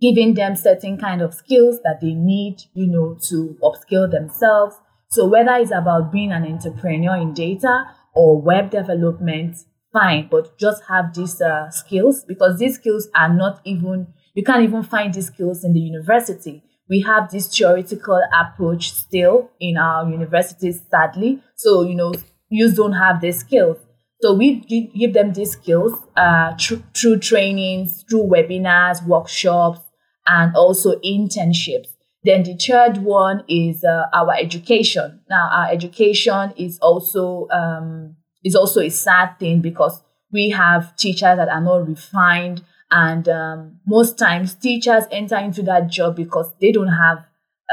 [0.00, 4.76] giving them certain kind of skills that they need you know to upskill themselves
[5.14, 9.56] so whether it's about being an entrepreneur in data or web development,
[9.92, 14.64] fine, but just have these uh, skills because these skills are not even, you can't
[14.64, 16.64] even find these skills in the university.
[16.90, 21.40] We have this theoretical approach still in our universities, sadly.
[21.54, 22.12] So, you know,
[22.48, 23.76] youth don't have these skills.
[24.20, 29.78] So we give them these skills uh, through, through trainings, through webinars, workshops,
[30.26, 31.93] and also internships.
[32.24, 35.20] Then the third one is uh, our education.
[35.28, 41.36] Now, our education is also um, is also a sad thing because we have teachers
[41.36, 46.72] that are not refined, and um, most times teachers enter into that job because they
[46.72, 47.18] don't have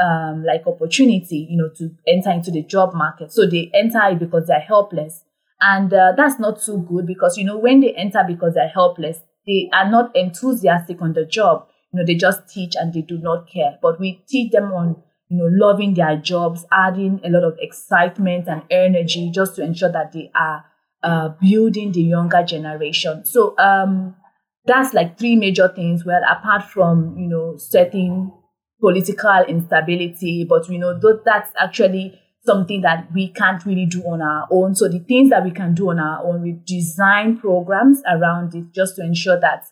[0.02, 3.32] um, like opportunity, you know, to enter into the job market.
[3.32, 5.24] So they enter it because they're helpless,
[5.62, 9.20] and uh, that's not too good because you know when they enter because they're helpless,
[9.46, 13.18] they are not enthusiastic on the job you know, they just teach and they do
[13.18, 13.78] not care.
[13.82, 14.96] But we teach them on,
[15.28, 19.92] you know, loving their jobs, adding a lot of excitement and energy just to ensure
[19.92, 20.64] that they are
[21.02, 23.24] uh, building the younger generation.
[23.24, 24.16] So um,
[24.64, 26.04] that's like three major things.
[26.04, 28.32] Well, apart from, you know, setting
[28.80, 34.48] political instability, but, you know, that's actually something that we can't really do on our
[34.50, 34.74] own.
[34.74, 38.72] So the things that we can do on our own, we design programs around it
[38.74, 39.66] just to ensure that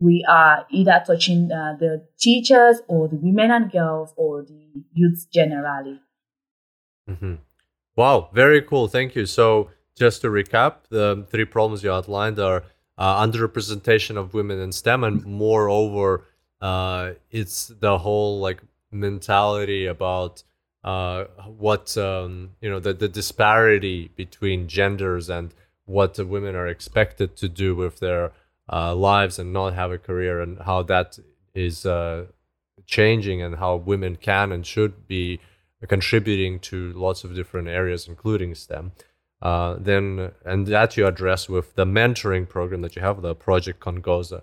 [0.00, 5.26] we are either touching uh, the teachers or the women and girls or the youths
[5.32, 6.00] generally.
[7.08, 7.34] Mm-hmm.
[7.96, 8.88] Wow, very cool.
[8.88, 9.26] Thank you.
[9.26, 12.64] So, just to recap, the three problems you outlined are
[12.98, 16.24] uh, underrepresentation of women in STEM, and moreover,
[16.60, 20.42] uh, it's the whole like mentality about
[20.82, 21.24] uh,
[21.56, 25.54] what um, you know the, the disparity between genders and
[25.86, 28.32] what the women are expected to do with their
[28.72, 31.18] uh, lives and not have a career and how that
[31.54, 32.26] is uh,
[32.86, 35.40] changing and how women can and should be
[35.88, 38.92] contributing to lots of different areas including stem
[39.42, 43.80] uh, then and that you address with the mentoring program that you have the project
[43.80, 44.40] Kuongoza.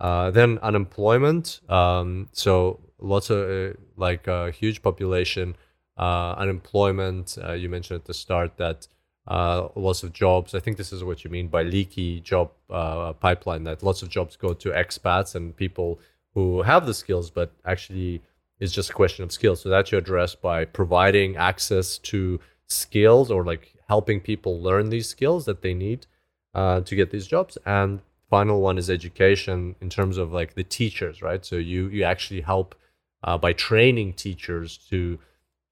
[0.00, 5.56] uh, then unemployment um, so lots of uh, like a huge population
[5.96, 8.86] uh, unemployment you mentioned at the start that
[9.28, 10.54] uh, lots of jobs.
[10.54, 13.64] I think this is what you mean by leaky job uh, pipeline.
[13.64, 16.00] That lots of jobs go to expats and people
[16.34, 18.22] who have the skills, but actually
[18.58, 19.60] it's just a question of skills.
[19.60, 25.08] So that you address by providing access to skills or like helping people learn these
[25.08, 26.06] skills that they need
[26.54, 27.58] uh, to get these jobs.
[27.64, 31.44] And final one is education in terms of like the teachers, right?
[31.44, 32.74] So you you actually help
[33.22, 35.18] uh, by training teachers to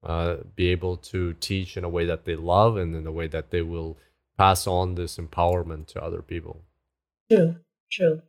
[0.03, 3.27] uh, be able to teach in a way that they love and in a way
[3.27, 3.97] that they will
[4.37, 6.63] pass on this empowerment to other people.
[7.29, 7.57] True,
[7.91, 8.21] true.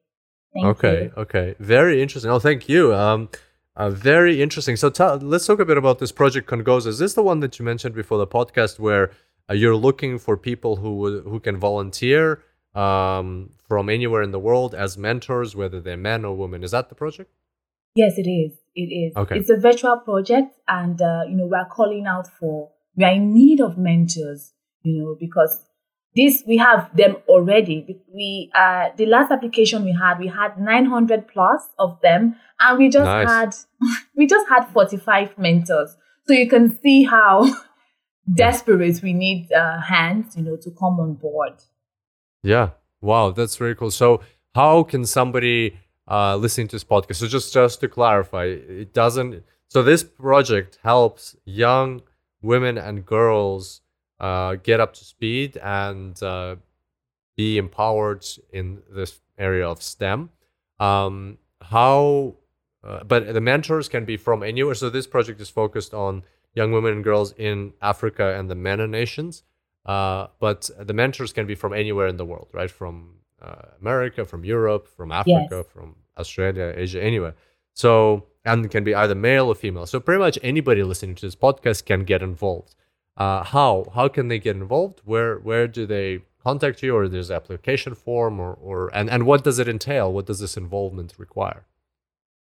[0.52, 1.12] Thank okay, you.
[1.16, 2.30] okay, very interesting.
[2.30, 2.94] Oh, thank you.
[2.94, 3.30] Um,
[3.74, 4.76] uh, very interesting.
[4.76, 6.88] So t- let's talk a bit about this project Kuongoza.
[6.88, 9.10] Is this the one that you mentioned before the podcast, where
[9.48, 12.42] uh, you're looking for people who who can volunteer
[12.74, 16.62] um, from anywhere in the world as mentors, whether they're men or women?
[16.62, 17.30] Is that the project?
[17.94, 18.61] Yes, it is.
[18.74, 19.16] It is.
[19.16, 19.38] Okay.
[19.38, 23.34] It's a virtual project, and uh, you know we're calling out for we are in
[23.34, 24.52] need of mentors.
[24.82, 25.64] You know because
[26.14, 27.98] this we have them already.
[28.14, 32.88] We uh, the last application we had we had 900 plus of them, and we
[32.88, 33.28] just nice.
[33.28, 33.54] had
[34.16, 35.96] we just had 45 mentors.
[36.26, 37.52] So you can see how
[38.34, 41.54] desperate we need uh, hands, you know, to come on board.
[42.42, 42.70] Yeah.
[43.00, 43.90] Wow, that's very cool.
[43.90, 44.20] So
[44.54, 47.16] how can somebody uh, listening to this podcast.
[47.16, 49.44] So just just to clarify, it doesn't.
[49.68, 52.02] So this project helps young
[52.42, 53.80] women and girls
[54.20, 56.56] uh, get up to speed and uh,
[57.36, 60.30] be empowered in this area of STEM.
[60.78, 62.34] Um, how,
[62.84, 64.74] uh, but the mentors can be from anywhere.
[64.74, 68.86] So this project is focused on young women and girls in Africa and the MENA
[68.88, 69.42] nations.
[69.86, 72.70] Uh, but the mentors can be from anywhere in the world, right?
[72.70, 73.16] From
[73.80, 75.66] America, from Europe, from Africa, yes.
[75.72, 77.34] from Australia, Asia, anywhere.
[77.74, 79.86] So, and can be either male or female.
[79.86, 82.74] So, pretty much anybody listening to this podcast can get involved.
[83.16, 83.86] Uh, how?
[83.94, 85.00] How can they get involved?
[85.04, 89.44] Where Where do they contact you, or there's application form, or or and and what
[89.44, 90.12] does it entail?
[90.12, 91.66] What does this involvement require?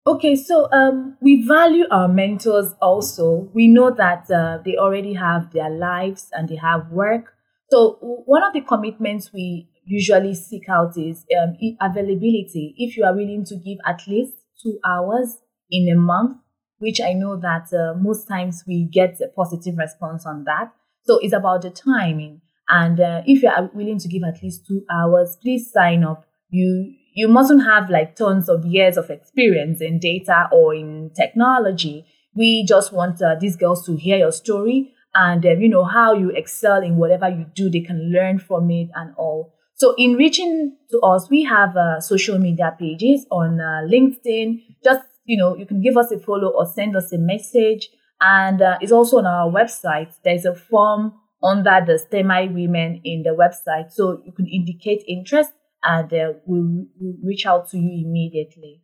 [0.08, 3.50] Okay, so um, we value our mentors also.
[3.54, 7.34] We know that uh, they already have their lives and they have work.
[7.70, 12.76] So, one of the commitments we usually seek out is um, availability.
[12.78, 15.38] If you are willing to give at least two hours
[15.72, 16.38] in a month,
[16.80, 20.72] which I know that uh, most times we get a positive response on that.
[21.04, 22.42] So it's about the timing.
[22.70, 26.26] And uh, if you are willing to give at least two hours, please sign up.
[26.50, 32.06] You you mustn't have like tons of years of experience in data or in technology.
[32.36, 36.14] We just want uh, these girls to hear your story and uh, you know how
[36.14, 37.70] you excel in whatever you do.
[37.70, 39.56] They can learn from it and all.
[39.78, 44.64] So in reaching to us, we have uh, social media pages on uh, LinkedIn.
[44.84, 47.90] Just, you know, you can give us a follow or send us a message.
[48.20, 50.16] And uh, it's also on our website.
[50.24, 51.14] There's a form
[51.44, 53.92] under the STEMI women in the website.
[53.92, 55.52] So you can indicate interest
[55.84, 58.82] and uh, we'll, we'll, reach out to you immediately.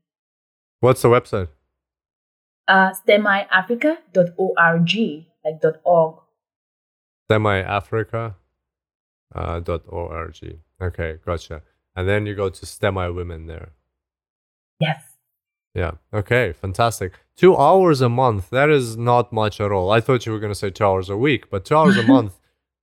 [0.80, 1.48] What's the website?
[2.68, 6.20] Uh, STEMIAfrica.org, like .org.
[7.32, 8.36] STEMIAfrica
[9.34, 10.60] uh, .org.
[10.82, 11.62] Okay, gotcha.
[11.96, 13.70] And then you go to STEMI Women there.
[14.80, 15.02] Yes.
[15.74, 15.92] Yeah.
[16.14, 16.54] Okay.
[16.54, 17.14] Fantastic.
[17.36, 18.50] Two hours a month.
[18.50, 19.92] That is not much at all.
[19.92, 22.04] I thought you were going to say two hours a week, but two hours a
[22.16, 22.40] month.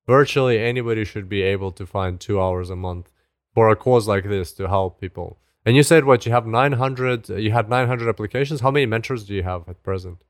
[0.07, 3.13] Virtually anybody should be able to find two hours a month
[3.55, 5.39] for a cause like this to help people.
[5.65, 7.29] And you said what you have 900.
[7.29, 8.61] You had 900 applications.
[8.61, 10.25] How many mentors do you have at present?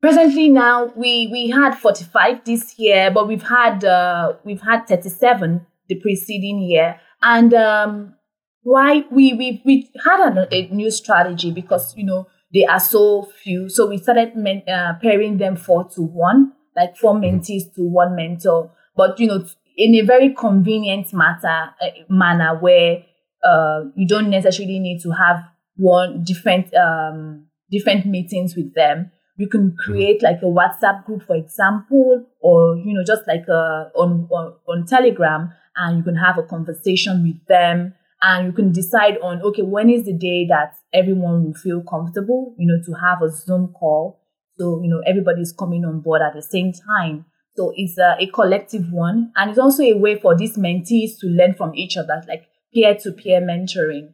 [0.00, 5.66] Presently, now we we had 45 this year, but we've had uh, we've had 37
[5.88, 7.00] the preceding year.
[7.28, 8.14] And um,
[8.62, 13.28] why we, we, we had a, a, new strategy because, you know, they are so
[13.42, 13.68] few.
[13.68, 17.38] So we started men, uh, pairing them four to one, like four mm-hmm.
[17.38, 18.70] mentees to one mentor.
[18.96, 19.44] But, you know,
[19.76, 23.04] in a very convenient matter, uh, manner where
[23.44, 25.42] uh, you don't necessarily need to have
[25.74, 29.10] one different um, different meetings with them.
[29.36, 29.92] You can mm-hmm.
[29.92, 34.28] create like a WhatsApp group, for example, or you know, just like a, uh, on,
[34.30, 39.18] on on Telegram, and you can have a conversation with them and you can decide
[39.22, 43.22] on okay when is the day that everyone will feel comfortable you know to have
[43.22, 44.20] a zoom call.
[44.58, 47.26] So you know everybody's coming on board at the same time.
[47.56, 51.26] So it's a, a collective one and it's also a way for these mentees to
[51.26, 54.12] learn from each other like peer-to-peer mentoring.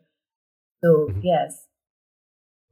[0.82, 1.20] So mm-hmm.
[1.22, 1.66] yes.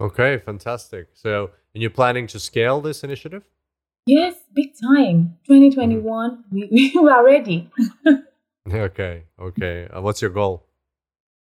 [0.00, 1.08] Okay fantastic.
[1.14, 3.44] So and you're planning to scale this initiative?
[4.06, 5.38] Yes big time.
[5.46, 6.74] 2021 mm-hmm.
[6.74, 7.70] we, we are ready
[8.74, 9.88] Okay, okay.
[9.88, 10.66] Uh, what's your goal?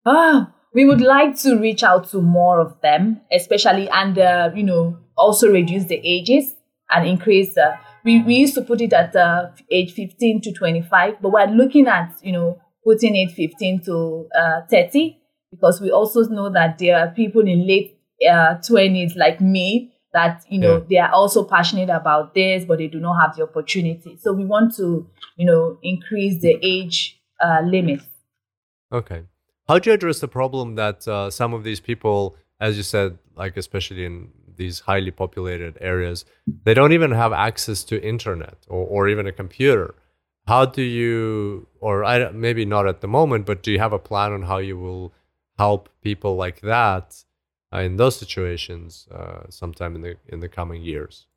[0.05, 4.63] Ah, we would like to reach out to more of them, especially and uh, you
[4.63, 6.55] know also reduce the ages
[6.89, 7.57] and increase.
[7.57, 11.31] Uh, we we used to put it at uh, age fifteen to twenty five, but
[11.31, 15.17] we're looking at you know putting it fifteen to uh, thirty
[15.51, 17.97] because we also know that there are people in late
[18.29, 20.83] uh, twenties like me that you know yeah.
[20.89, 24.45] they are also passionate about this but they do not have the opportunity so we
[24.45, 25.07] want to
[25.37, 28.01] you know increase the age uh, limit
[28.91, 29.23] okay
[29.71, 33.17] how do you address the problem that uh, some of these people, as you said,
[33.37, 36.25] like especially in these highly populated areas,
[36.65, 39.95] they don't even have access to internet or, or even a computer.
[40.45, 43.99] How do you, or I, maybe not at the moment, but do you have a
[43.99, 45.13] plan on how you will
[45.57, 47.23] help people like that
[47.73, 51.27] in those situations uh, sometime in the in the coming years?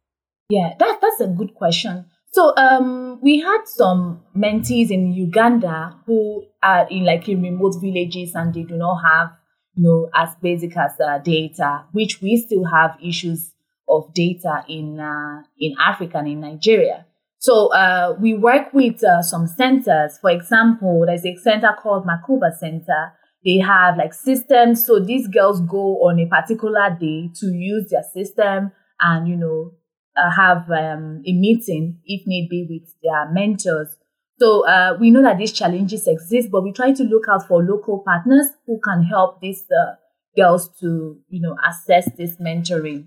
[0.48, 2.06] Yeah, that, that's a good question.
[2.32, 8.34] So um, we had some mentees in Uganda who are in like in remote villages
[8.34, 9.30] and they do not have
[9.74, 13.52] you know, as basic as uh, data, which we still have issues
[13.88, 17.06] of data in uh, in Africa and in Nigeria.
[17.38, 20.18] So uh, we work with uh, some centers.
[20.18, 23.12] For example, there's a center called Makuba Center.
[23.44, 24.86] They have like systems.
[24.86, 29.72] So these girls go on a particular day to use their system and you know
[30.16, 33.96] uh, have um, a meeting if need be with their mentors
[34.38, 37.62] so uh, we know that these challenges exist, but we try to look out for
[37.62, 39.94] local partners who can help these uh,
[40.36, 43.06] girls to, you know, assess this mentoring.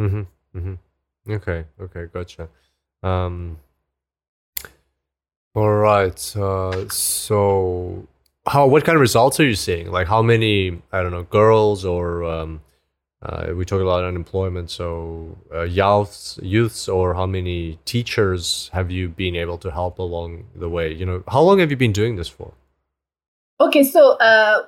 [0.00, 0.22] Mm-hmm.
[0.58, 1.32] Mm-hmm.
[1.32, 1.64] Okay.
[1.80, 2.06] Okay.
[2.12, 2.48] Gotcha.
[3.02, 3.58] Um,
[5.54, 6.36] all right.
[6.36, 8.08] Uh, so,
[8.48, 8.66] how?
[8.66, 9.90] What kind of results are you seeing?
[9.90, 10.82] Like, how many?
[10.92, 12.60] I don't know, girls or um,
[13.22, 14.70] uh, we talk about unemployment.
[14.70, 20.46] So, uh, youths, youths, or how many teachers have you been able to help along
[20.54, 20.92] the way?
[20.92, 22.54] You know, how long have you been doing this for?
[23.60, 24.62] Okay, so uh,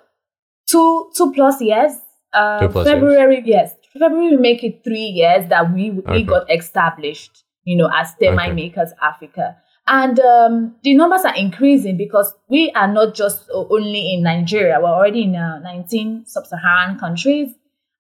[0.66, 1.93] two two plus years.
[2.33, 3.47] Uh, two plus February, years.
[3.47, 6.22] yes, February will make it three years that we we okay.
[6.24, 7.45] got established.
[7.64, 8.53] You know, as STEM okay.
[8.53, 9.57] Makers Africa.
[9.93, 14.78] And um, the numbers are increasing because we are not just only in Nigeria.
[14.80, 17.51] We're already in uh, 19 sub-Saharan countries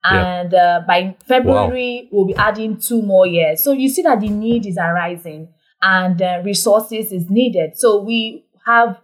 [0.04, 2.08] and uh, by February wow.
[2.12, 3.62] we'll be adding two more years.
[3.62, 5.48] So you see that the need is arising
[5.82, 7.76] and uh, resources is needed.
[7.76, 9.00] So we have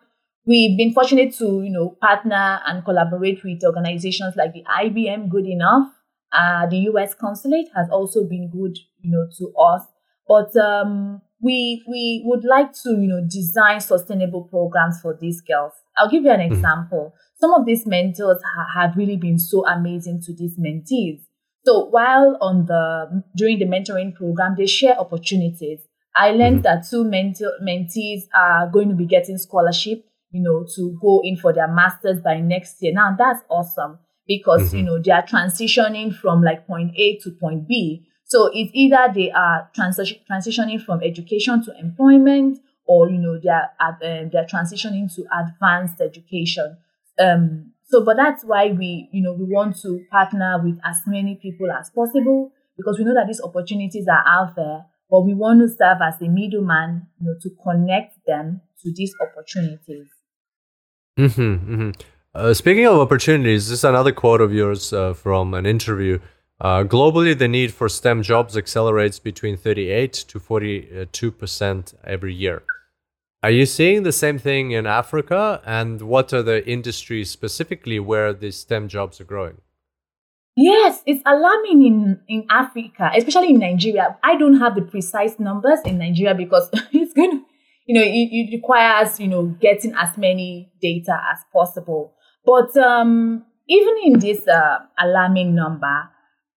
[0.46, 5.46] we've been fortunate to you know partner and collaborate with organizations like the IBM Good
[5.46, 5.88] Enough.
[6.32, 7.14] Uh, the U.S.
[7.14, 9.82] consulate has also been good you know to us,
[10.28, 15.72] but um, we we would like to you know design sustainable programs for these girls.
[15.98, 16.54] I'll give you an mm-hmm.
[16.54, 17.12] example.
[17.14, 21.20] Mm some of these mentors ha- have really been so amazing to these mentees.
[21.64, 25.80] So while on the during the mentoring program, they share opportunities.
[26.14, 26.80] I learned mm-hmm.
[26.80, 31.36] that two mentor, mentees are going to be getting scholarship, you know, to go in
[31.36, 32.92] for their masters by next year.
[32.94, 34.76] Now that's awesome because mm-hmm.
[34.76, 38.06] you know they are transitioning from like point A to point B.
[38.26, 43.48] So it's either they are transi- transitioning from education to employment, or you know they
[43.48, 46.76] are uh, they are transitioning to advanced education.
[47.18, 51.36] Um, so, but that's why we, you know, we want to partner with as many
[51.36, 55.60] people as possible because we know that these opportunities are out there, but we want
[55.60, 60.08] to serve as a middleman, you know, to connect them to these opportunities.
[61.16, 61.90] Mm-hmm, mm-hmm.
[62.34, 66.18] Uh, speaking of opportunities, this is another quote of yours uh, from an interview.
[66.60, 72.62] Uh, globally, the need for STEM jobs accelerates between 38 to 42 percent every year.
[73.42, 75.60] Are you seeing the same thing in Africa?
[75.66, 79.58] And what are the industries specifically where these STEM jobs are growing?
[80.56, 84.16] Yes, it's alarming in, in Africa, especially in Nigeria.
[84.24, 87.44] I don't have the precise numbers in Nigeria because it's going
[87.86, 92.14] you know, it, it requires, you know, getting as many data as possible.
[92.44, 96.10] But um, even in this uh, alarming number,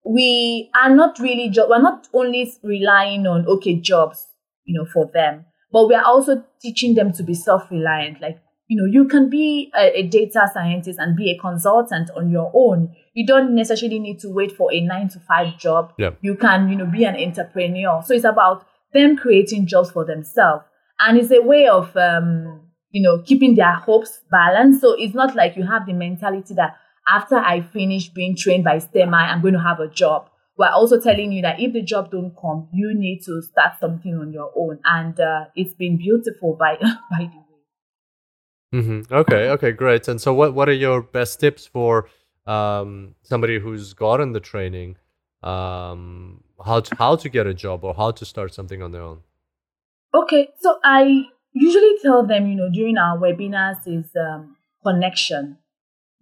[0.04, 4.26] we are not really, jo- we're not only relying on, okay, jobs,
[4.64, 8.20] you know, for them but we are also teaching them to be self-reliant.
[8.20, 12.30] Like, you know, you can be a, a, data scientist and be a consultant on
[12.30, 12.94] your own.
[13.14, 15.92] You don't necessarily need to wait for a nine to five job.
[15.98, 16.10] Yeah.
[16.20, 18.02] You can, you know, be an entrepreneur.
[18.04, 20.64] So it's about them creating jobs for themselves.
[21.00, 24.80] And it's a way of, um, you know, keeping their hopes balanced.
[24.80, 26.76] So it's not like you have the mentality that
[27.08, 30.30] after I finish being trained by STEMI, I'm going to have a job
[30.60, 34.14] we're also telling you that if the job don't come, you need to start something
[34.14, 34.78] on your own.
[34.84, 36.76] And uh, it's been beautiful by
[37.10, 38.82] by the way.
[38.82, 39.14] Mm-hmm.
[39.14, 39.48] Okay.
[39.48, 39.72] Okay.
[39.72, 40.06] Great.
[40.06, 42.10] And so, what what are your best tips for
[42.46, 44.96] um, somebody who's gotten the training,
[45.42, 49.02] um, how to how to get a job or how to start something on their
[49.02, 49.20] own?
[50.14, 50.50] Okay.
[50.60, 51.22] So I
[51.54, 55.56] usually tell them, you know, during our webinars is um, connection.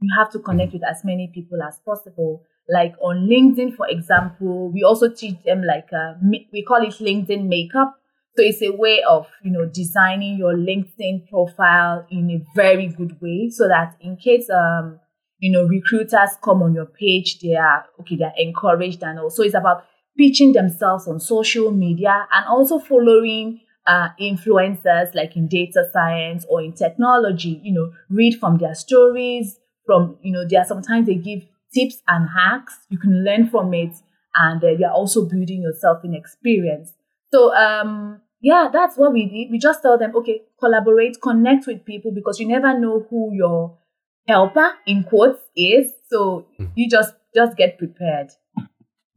[0.01, 4.71] You have to connect with as many people as possible like on LinkedIn, for example,
[4.71, 7.97] we also teach them like a, uh, we call it LinkedIn makeup.
[8.37, 13.21] So it's a way of you know designing your LinkedIn profile in a very good
[13.21, 15.01] way, so that in case um
[15.41, 19.55] you know recruiters come on your page, they are okay, they're encouraged, and also it's
[19.55, 19.85] about
[20.17, 26.63] pitching themselves on social media and also following uh, influencers like in data science or
[26.63, 27.61] in technology.
[27.65, 29.59] You know, read from their stories,
[29.89, 31.41] from you know there are sometimes they give
[31.75, 32.79] tips and hacks.
[32.91, 33.95] You can learn from it
[34.37, 36.93] and uh, you're also building yourself in experience.
[37.33, 39.51] So um yeah that's what we did.
[39.51, 43.79] We just tell them okay collaborate connect with people because you never know who your
[44.27, 45.93] helper in quotes is.
[46.11, 46.73] So mm-hmm.
[46.75, 48.29] you just just get prepared.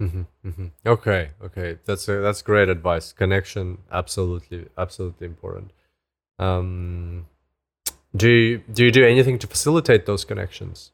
[0.01, 0.67] Mm-hmm, mm-hmm.
[0.88, 1.80] okay okay.
[1.86, 3.11] That's a, that's great advice.
[3.11, 5.72] Connection absolutely absolutely important.
[6.39, 7.28] Um
[8.16, 10.91] do you, do you do anything to facilitate those connections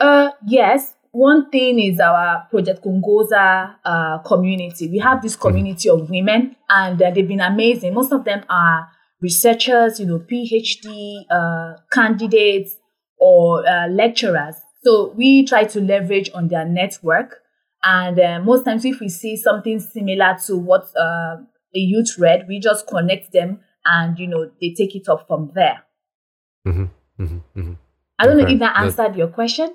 [0.00, 4.88] uh yes one thing is our Project Kuongoza uh, community.
[4.88, 7.92] We have this community of women, and uh, they've been amazing.
[7.92, 8.88] Most of them are
[9.20, 12.76] researchers, you know, PhD uh, candidates
[13.18, 14.56] or uh, lecturers.
[14.82, 17.40] So we try to leverage on their network.
[17.84, 21.36] And uh, most times, if we see something similar to what uh,
[21.74, 25.52] a youth read, we just connect them, and you know, they take it up from
[25.54, 25.82] there.
[26.66, 27.72] Mm-hmm, mm-hmm, mm-hmm.
[28.18, 28.44] I don't okay.
[28.44, 29.74] know if that answered That's- your question.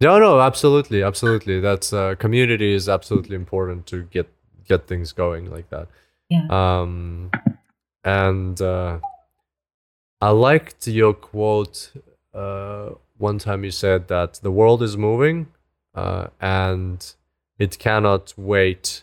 [0.00, 1.58] No, no, absolutely, absolutely.
[1.60, 4.28] That's uh, community is absolutely important to get
[4.68, 5.88] get things going like that.
[6.28, 6.46] Yeah.
[6.50, 7.30] Um,
[8.04, 8.98] and uh,
[10.20, 11.92] I liked your quote.
[12.34, 15.46] Uh, one time you said that the world is moving,
[15.94, 17.14] uh, and
[17.58, 19.02] it cannot wait.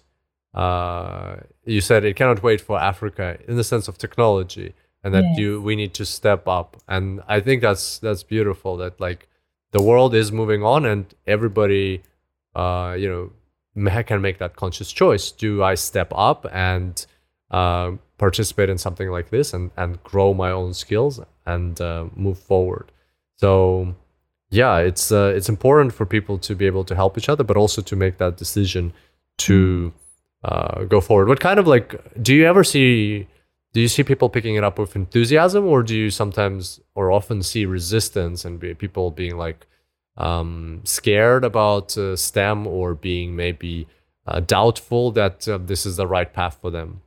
[0.54, 5.38] Uh, you said it cannot wait for Africa in the sense of technology, and that
[5.38, 6.78] you we need to step up.
[6.88, 8.78] And I think that's that's beautiful.
[8.78, 9.28] That like
[9.74, 12.02] the world is moving on and everybody
[12.56, 13.32] uh, you know
[14.04, 17.06] can make that conscious choice do i step up and
[17.52, 22.38] uh, participate in something like this and, and grow my own skills and uh, move
[22.38, 22.92] forward
[23.38, 23.94] so
[24.52, 27.58] yeah it's uh, it's important for people to be able to help each other but
[27.58, 28.94] also to make that decision
[29.38, 29.92] to
[30.44, 33.28] uh, go forward what kind of like do you ever see
[33.74, 37.42] do you see people picking it up with enthusiasm or do you sometimes or often
[37.42, 39.66] see resistance and be, people being like
[40.16, 43.88] um, scared about uh, stem or being maybe
[44.28, 47.02] uh, doubtful that uh, this is the right path for them?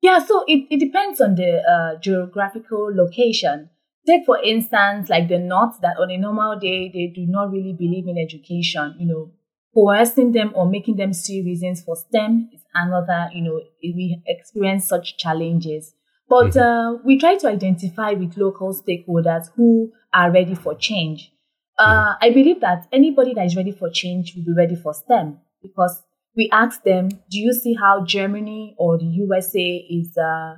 [0.00, 3.68] Yeah so it, it depends on the uh, geographical location.
[4.06, 7.74] Take for instance like the north that on a normal day they do not really
[7.74, 9.32] believe in education you know
[9.74, 15.16] coercing them or making them see reasons for STEM another, you know, we experience such
[15.16, 15.94] challenges.
[16.28, 16.58] But mm-hmm.
[16.58, 21.32] uh, we try to identify with local stakeholders who are ready for change.
[21.78, 22.24] Uh, mm-hmm.
[22.24, 26.02] I believe that anybody that is ready for change will be ready for STEM because
[26.36, 30.56] we ask them, do you see how Germany or the USA is, uh,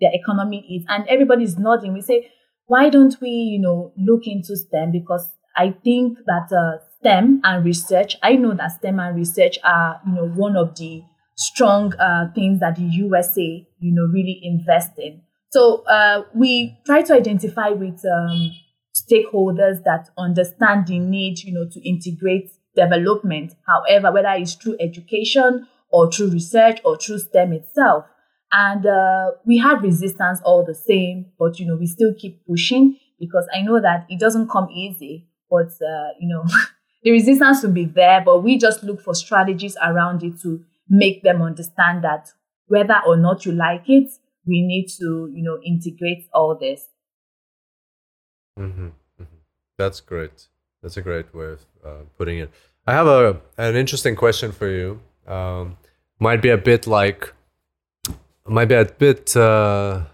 [0.00, 0.84] their economy is?
[0.88, 1.94] And everybody is nodding.
[1.94, 2.30] We say,
[2.66, 4.92] why don't we, you know, look into STEM?
[4.92, 8.16] Because I think that uh, STEM and research.
[8.22, 11.02] I know that STEM and research are, you know, one of the
[11.38, 15.22] strong uh, things that the USA, you know, really invest in.
[15.50, 18.50] So uh, we try to identify with um,
[18.94, 23.54] stakeholders that understand the need, you know, to integrate development.
[23.66, 28.04] However, whether it's through education or through research or through STEM itself.
[28.52, 32.98] And uh, we have resistance all the same, but you know, we still keep pushing
[33.20, 35.28] because I know that it doesn't come easy.
[35.50, 36.44] But uh, you know,
[37.02, 41.22] the resistance will be there, but we just look for strategies around it to make
[41.22, 42.30] them understand that
[42.66, 44.10] whether or not you like it,
[44.46, 46.86] we need to, you know, integrate all this.
[48.58, 48.86] Mm-hmm.
[48.86, 49.24] Mm-hmm.
[49.76, 50.48] That's great.
[50.82, 52.50] That's a great way of uh, putting it.
[52.86, 55.00] I have a an interesting question for you.
[55.26, 55.76] Um,
[56.18, 57.32] might be a bit like,
[58.46, 60.04] might be a bit uh,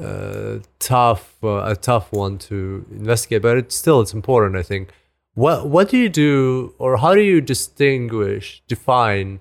[0.00, 4.56] uh, tough, uh, a tough one to investigate, but it's still it's important.
[4.56, 4.90] I think
[5.34, 9.40] what what do you do, or how do you distinguish, define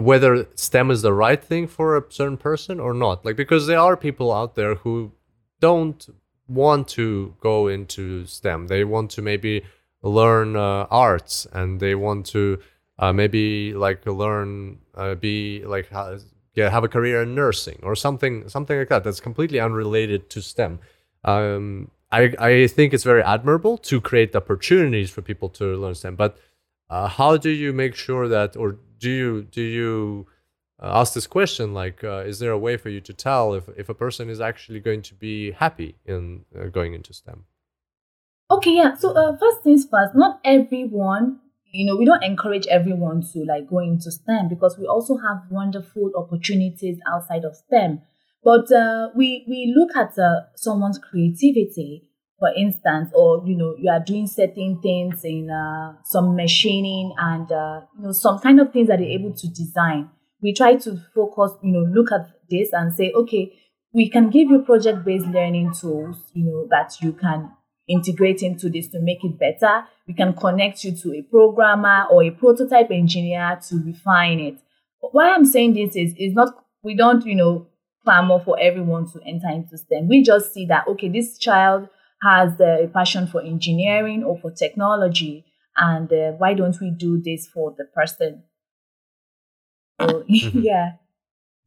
[0.00, 3.24] whether STEM is the right thing for a certain person or not?
[3.24, 5.12] Like because there are people out there who
[5.60, 6.08] don't
[6.48, 8.66] want to go into STEM.
[8.66, 9.64] They want to maybe
[10.02, 12.58] learn uh, arts and they want to
[12.98, 15.90] uh, maybe like learn uh, be like
[16.54, 20.42] yeah, have a career in nursing or something something like that that's completely unrelated to
[20.42, 20.78] STEM.
[21.24, 26.16] Um, I, I think it's very admirable to create opportunities for people to learn STEM.
[26.16, 26.36] But
[26.92, 30.26] uh, how do you make sure that, or do you do you
[30.82, 33.64] uh, ask this question like, uh, is there a way for you to tell if
[33.82, 37.44] if a person is actually going to be happy in uh, going into STEM?
[38.50, 38.94] Okay, yeah.
[38.94, 41.40] So uh, first things first, not everyone
[41.78, 45.38] you know we don't encourage everyone to like go into stem because we also have
[45.50, 48.02] wonderful opportunities outside of stem
[48.44, 50.12] but uh, we we look at
[50.56, 52.10] someone's creativity,
[52.42, 57.52] for instance, or you know you are doing certain things in uh, some machining and
[57.52, 60.10] uh, you know some kind of things that they're able to design.
[60.42, 63.52] We try to focus, you know, look at this and say, okay,
[63.94, 67.52] we can give you project-based learning tools, you know, that you can
[67.88, 69.84] integrate into this to make it better.
[70.08, 74.58] We can connect you to a programmer or a prototype engineer to refine it.
[75.00, 76.48] But why I'm saying this is, is not,
[76.82, 77.68] we don't, you know,
[78.02, 80.08] clamor for everyone to enter into STEM.
[80.08, 81.88] We just see that, okay, this child
[82.22, 85.44] has a passion for engineering or for technology,
[85.76, 88.44] and uh, why don't we do this for the person?
[90.00, 90.60] So, mm-hmm.
[90.60, 90.92] yeah.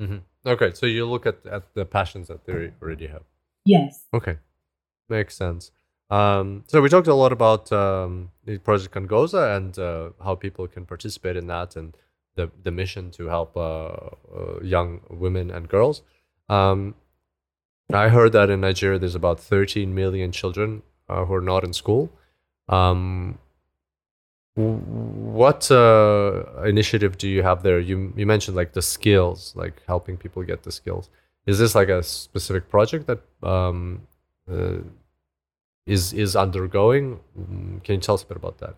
[0.01, 0.17] Mm-hmm.
[0.47, 3.23] Okay, so you look at, at the passions that they already have.
[3.65, 4.05] Yes.
[4.13, 4.37] Okay,
[5.09, 5.71] makes sense.
[6.09, 10.67] Um, so we talked a lot about um, the project Kuongoza and uh, how people
[10.67, 11.97] can participate in that and
[12.35, 16.03] the, the mission to help uh, uh, young women and girls.
[16.47, 16.93] Um,
[17.93, 21.73] I heard that in Nigeria there's about 13 million children uh, who are not in
[21.73, 22.11] school.
[22.67, 23.37] Um,
[24.55, 27.79] what uh, initiative do you have there?
[27.79, 31.09] You you mentioned like the skills, like helping people get the skills.
[31.45, 34.07] Is this like a specific project that um,
[34.49, 34.77] uh,
[35.85, 37.19] is is undergoing?
[37.83, 38.77] Can you tell us a bit about that?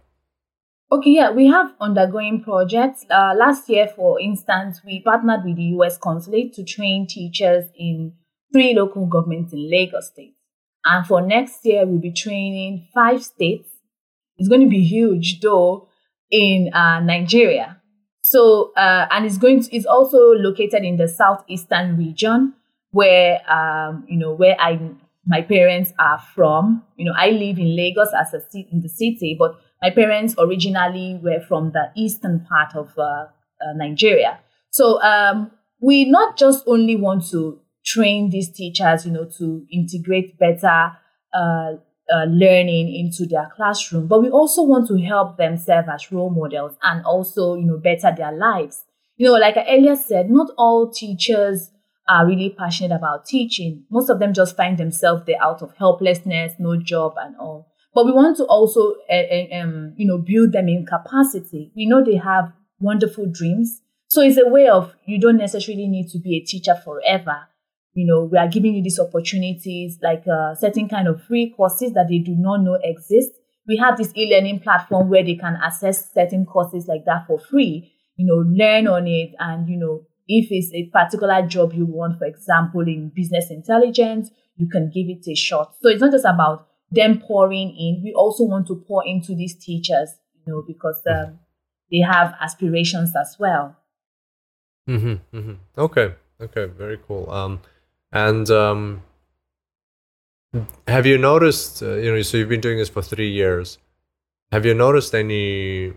[0.92, 3.06] Okay, yeah, we have undergoing projects.
[3.10, 8.14] Uh, last year, for instance, we partnered with the US Consulate to train teachers in
[8.54, 10.36] three local governments in Lagos State.
[10.86, 13.70] And for next year, we'll be training five states.
[14.38, 15.90] It's going to be huge, though,
[16.32, 17.82] in uh, Nigeria.
[18.22, 22.54] So, uh, and it's going to, it's also located in the southeastern region
[22.92, 24.80] where, um, you know, where I,
[25.26, 26.84] my parents are from.
[26.96, 30.36] You know, I live in Lagos as a city, in the city, but my parents
[30.38, 33.28] originally were from the eastern part of uh, uh,
[33.76, 34.40] Nigeria.
[34.72, 40.38] So um, we not just only want to train these teachers, you know, to integrate
[40.38, 40.92] better
[41.34, 41.74] uh,
[42.14, 46.30] uh, learning into their classroom, but we also want to help them serve as role
[46.30, 48.84] models and also, you know, better their lives.
[49.16, 51.72] You know, like I earlier said, not all teachers
[52.08, 53.84] are really passionate about teaching.
[53.90, 57.68] Most of them just find themselves there out of helplessness, no job, and all.
[57.94, 61.72] But we want to also, uh, um, you know, build them in capacity.
[61.76, 63.82] We know they have wonderful dreams.
[64.08, 67.48] So it's a way of you don't necessarily need to be a teacher forever.
[67.98, 71.94] You know, we are giving you these opportunities, like uh, certain kind of free courses
[71.94, 73.32] that they do not know exist.
[73.68, 77.92] We have this e-learning platform where they can access certain courses like that for free.
[78.16, 82.20] You know, learn on it, and you know, if it's a particular job you want,
[82.20, 85.74] for example, in business intelligence, you can give it a shot.
[85.82, 88.04] So it's not just about them pouring in.
[88.04, 91.40] We also want to pour into these teachers, you know, because um,
[91.92, 93.76] they have aspirations as well.
[94.88, 95.54] Mm-hmm, mm-hmm.
[95.80, 96.14] Okay.
[96.40, 96.66] Okay.
[96.66, 97.28] Very cool.
[97.32, 97.60] Um,
[98.12, 99.04] and um,
[100.88, 101.82] have you noticed?
[101.82, 103.78] Uh, you know, so you've been doing this for three years.
[104.52, 105.94] Have you noticed any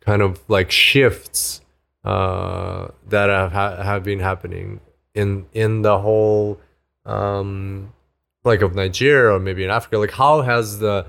[0.00, 1.60] kind of like shifts
[2.04, 4.80] uh, that have ha- have been happening
[5.14, 6.60] in in the whole
[7.04, 7.92] um,
[8.44, 11.06] like of Nigeria or maybe in Africa, like how has the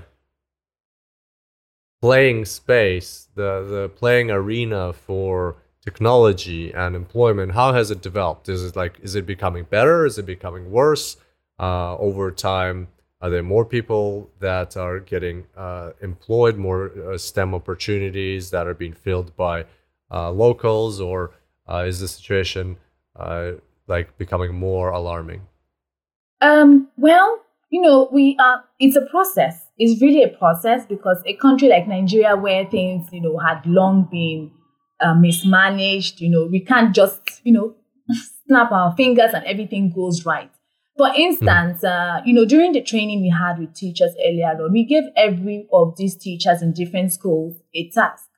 [2.00, 8.48] playing space, the the playing arena for technology and employment, how has it developed?
[8.48, 10.06] Is it like is it becoming better?
[10.06, 11.16] Is it becoming worse
[11.58, 12.88] uh, over time?
[13.20, 18.74] Are there more people that are getting uh, employed, more uh, STEM opportunities that are
[18.74, 19.64] being filled by
[20.10, 21.30] uh, locals, or
[21.68, 22.76] uh, is the situation
[23.16, 23.52] uh,
[23.86, 25.42] like becoming more alarming?
[26.40, 29.66] Um, well, you know, we are, it's a process.
[29.78, 34.08] It's really a process because a country like Nigeria, where things, you know, had long
[34.10, 34.50] been
[35.02, 37.74] uh, mismanaged, you know, we can't just, you know,
[38.46, 40.50] snap our fingers and everything goes right.
[40.96, 44.84] For instance, uh, you know, during the training we had with teachers earlier on, we
[44.84, 48.28] gave every of these teachers in different schools a task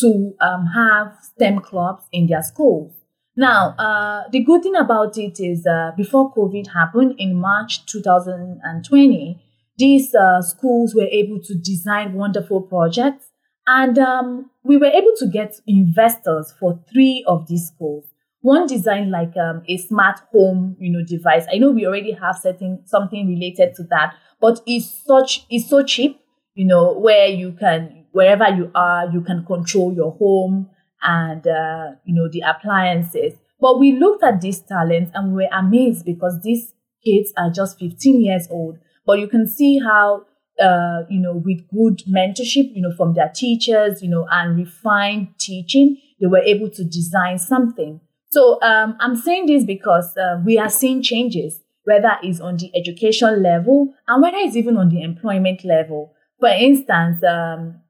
[0.00, 2.92] to um, have STEM clubs in their schools.
[3.36, 9.42] Now, uh, the good thing about it is uh, before COVID happened in March 2020,
[9.76, 13.30] these uh, schools were able to design wonderful projects.
[13.66, 18.04] And um, we were able to get investors for three of these schools.
[18.40, 21.46] One designed like um, a smart home, you know, device.
[21.50, 25.82] I know we already have certain something related to that, but it's such it's so
[25.82, 26.20] cheap,
[26.54, 30.68] you know, where you can wherever you are, you can control your home
[31.02, 33.32] and uh, you know the appliances.
[33.60, 37.78] But we looked at these talents and we were amazed because these kids are just
[37.78, 38.78] 15 years old.
[39.06, 40.26] But you can see how
[40.62, 45.28] uh, you know, with good mentorship, you know, from their teachers, you know, and refined
[45.38, 48.00] teaching, they were able to design something.
[48.30, 52.70] So um, I'm saying this because uh, we are seeing changes, whether it's on the
[52.76, 56.14] education level and whether it's even on the employment level.
[56.40, 57.80] For instance, um,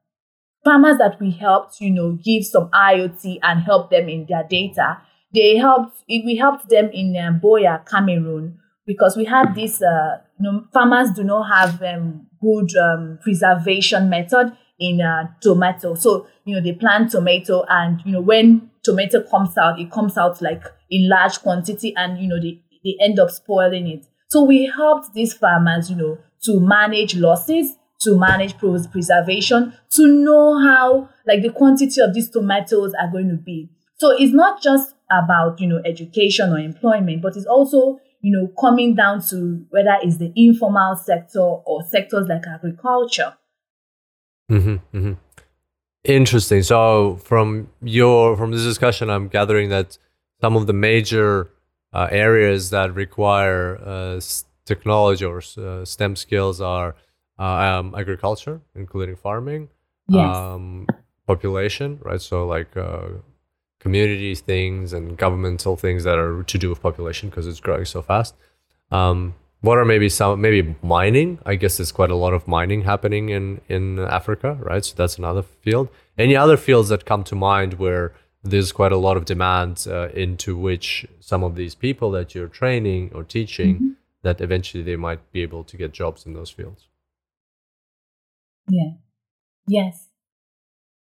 [0.63, 4.97] farmers that we helped, you know, give some IoT and help them in their data.
[5.33, 10.43] They helped, we helped them in um, Buea, Cameroon, because we have this, uh, you
[10.43, 15.95] know, farmers do not have um, good um, preservation method in uh, tomato.
[15.95, 20.17] So, you know, they plant tomato and, you know, when tomato comes out, it comes
[20.17, 24.05] out like in large quantity and, you know, they, they end up spoiling it.
[24.29, 30.59] So we helped these farmers, you know, to manage losses, to manage preservation, to know
[30.61, 33.69] how, like, the quantity of these tomatoes are going to be.
[33.97, 38.47] So it's not just about, you know, education or employment, but it's also you know,
[38.59, 43.35] coming down to whether it's the informal sector or sectors like agriculture.
[44.51, 45.13] Mm-hmm, mm-hmm.
[46.05, 46.63] Interesting.
[46.63, 49.99] So from your from this discussion, I'm gathering that
[50.41, 51.51] some of the major
[51.93, 54.19] uh, areas that require uh,
[54.65, 56.95] technology or uh, STEM skills are
[57.37, 59.69] uh, um, agriculture, including farming,
[60.07, 60.35] yes.
[60.35, 60.87] um,
[61.27, 62.21] population, right?
[62.21, 63.09] So like uh,
[63.79, 68.01] community things and governmental things that are to do with population because it's growing so
[68.01, 68.35] fast.
[68.91, 71.39] Um, what are maybe some maybe mining?
[71.45, 74.83] I guess there's quite a lot of mining happening in in Africa, right?
[74.85, 75.89] So that's another field.
[76.17, 78.13] Any other fields that come to mind where
[78.43, 82.47] there's quite a lot of demand uh, into which some of these people that you're
[82.47, 83.89] training or teaching mm-hmm.
[84.21, 86.87] that eventually they might be able to get jobs in those fields.
[88.69, 88.91] Yeah.
[89.67, 90.04] Yes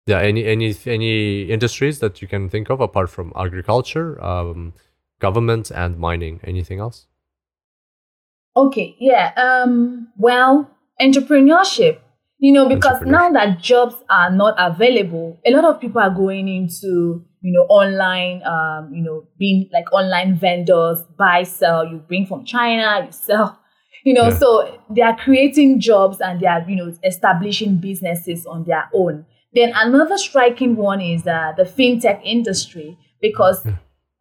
[0.08, 4.74] yeah any any any industries that you can think of apart from agriculture um,
[5.20, 6.40] government and mining?
[6.44, 7.06] Anything else?
[8.56, 12.00] Okay yeah um well entrepreneurship.
[12.40, 16.48] You know because now that jobs are not available a lot of people are going
[16.48, 22.26] into you know online um you know being like online vendors buy sell you bring
[22.26, 23.60] from china you sell
[24.06, 24.38] you know yeah.
[24.38, 29.26] so they are creating jobs and they are you know establishing businesses on their own
[29.58, 33.72] then another striking one is uh, the fintech industry because hmm.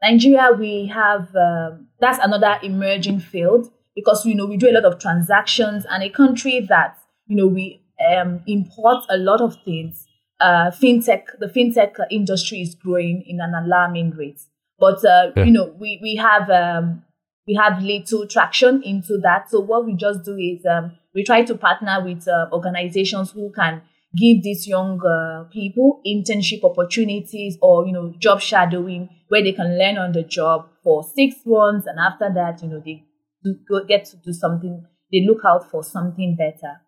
[0.03, 4.85] Nigeria we have um, that's another emerging field because you know we do a lot
[4.85, 10.07] of transactions and a country that you know we um, import a lot of things.
[10.39, 14.41] Uh, fintech the fintech industry is growing in an alarming rate,
[14.79, 15.45] but uh, yeah.
[15.45, 17.03] you know we we have um,
[17.47, 19.51] we have little traction into that.
[19.51, 23.51] So what we just do is um, we try to partner with uh, organizations who
[23.51, 23.81] can
[24.17, 29.79] give these young uh, people internship opportunities or you know job shadowing where they can
[29.79, 33.03] learn on the job for six months and after that you know they
[33.43, 36.81] do, get to do something they look out for something better.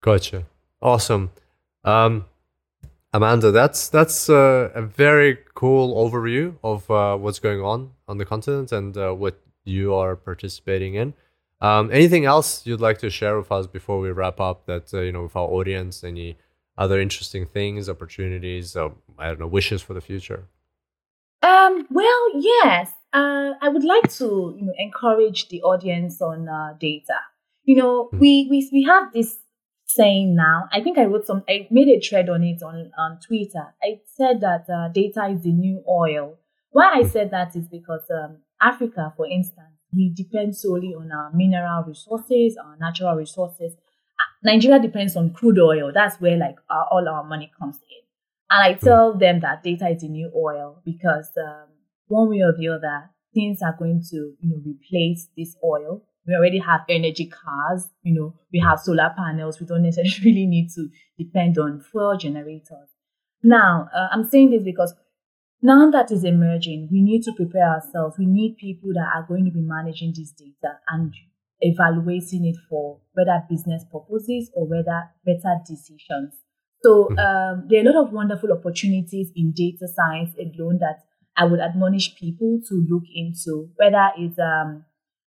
[0.00, 0.46] Gotcha.
[0.80, 1.30] Awesome.
[1.84, 2.26] Um,
[3.12, 8.24] amanda that's that's uh, a very cool overview of uh, what's going on on the
[8.24, 11.14] continent and uh, what you are participating in
[11.60, 14.66] um, anything else you'd like to share with us before we wrap up?
[14.66, 16.38] That uh, you know, with our audience, any
[16.76, 20.48] other interesting things, opportunities, or I don't know, wishes for the future?
[21.42, 21.86] Um.
[21.90, 22.92] Well, yes.
[23.12, 27.20] Uh, I would like to you know encourage the audience on uh, data.
[27.64, 28.18] You know, mm-hmm.
[28.18, 29.38] we, we we have this
[29.86, 30.68] saying now.
[30.72, 31.42] I think I wrote some.
[31.48, 33.74] I made a thread on it on on Twitter.
[33.82, 36.38] I said that uh, data is the new oil.
[36.70, 37.08] Why I hmm.
[37.08, 42.56] said that is because um, Africa, for instance we depend solely on our mineral resources,
[42.56, 43.74] our natural resources.
[44.42, 45.90] Nigeria depends on crude oil.
[45.92, 48.02] That's where like our, all our money comes in.
[48.50, 49.20] And I tell mm.
[49.20, 51.68] them that data is the new oil because um,
[52.06, 56.02] one way or the other, things are going to you know replace this oil.
[56.26, 57.90] We already have energy cars.
[58.02, 59.60] You know, we have solar panels.
[59.60, 62.90] We don't necessarily need to depend on fuel generators.
[63.42, 64.94] Now, uh, I'm saying this because
[65.62, 68.16] now that is emerging, we need to prepare ourselves.
[68.18, 71.12] We need people that are going to be managing this data and
[71.60, 76.34] evaluating it for whether business purposes or whether better decisions.
[76.82, 77.18] So hmm.
[77.18, 81.00] um, there are a lot of wonderful opportunities in data science alone that
[81.36, 84.84] I would admonish people to look into, whether it's um,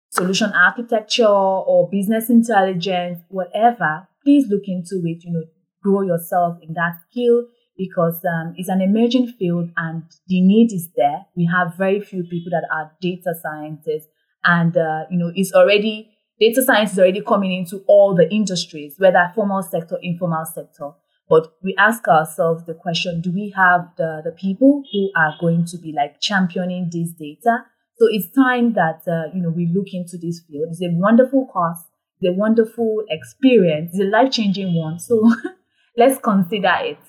[0.09, 4.07] solution architecture or business intelligence, whatever.
[4.23, 5.23] Please look into it.
[5.23, 5.43] You know,
[5.81, 7.47] grow yourself in that skill
[7.77, 11.25] because um, it's an emerging field and the need is there.
[11.35, 14.07] We have very few people that are data scientists,
[14.43, 18.95] and uh, you know, it's already data science is already coming into all the industries,
[18.97, 20.91] whether formal sector, informal sector.
[21.29, 25.65] But we ask ourselves the question: Do we have the the people who are going
[25.65, 27.65] to be like championing this data?
[27.97, 30.69] So it's time that uh, you know we look into this field.
[30.71, 31.79] It's a wonderful course.
[32.19, 33.91] It's a wonderful experience.
[33.93, 34.99] It's a life changing one.
[34.99, 35.29] So
[35.97, 36.99] let's consider it.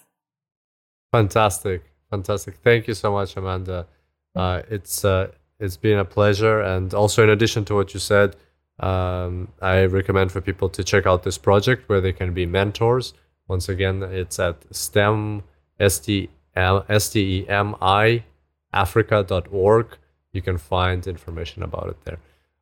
[1.12, 2.56] Fantastic, fantastic.
[2.62, 3.86] Thank you so much, Amanda.
[4.34, 8.36] Uh, it's uh, it's been a pleasure, and also in addition to what you said,
[8.80, 13.14] um, I recommend for people to check out this project where they can be mentors.
[13.48, 15.42] Once again, it's at STEM
[15.80, 18.24] S T M S T E M I
[18.72, 19.86] Africa.org.
[20.32, 22.18] You can find information about it there.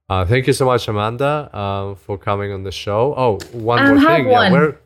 [0.09, 3.12] Uh, thank you so much, Amanda, uh, for coming on the show.
[3.16, 4.26] Oh, one I more thing.
[4.26, 4.53] one.
[4.53, 4.78] Yeah, where,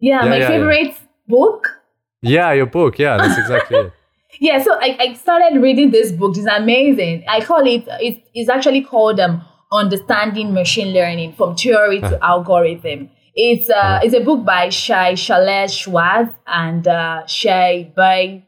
[0.00, 0.48] Yeah, Yeah, my yeah.
[0.48, 0.96] favorite
[1.26, 1.75] book.
[2.22, 2.98] Yeah, your book.
[2.98, 3.92] Yeah, that's exactly it.
[4.38, 6.36] Yeah, so I, I started reading this book.
[6.36, 7.24] It's amazing.
[7.26, 9.42] I call it, it's, it's actually called um,
[9.72, 13.08] Understanding Machine Learning from Theory to Algorithm.
[13.34, 18.42] It's, uh, it's a book by Shai Shalesh Schwartz and uh, Shai by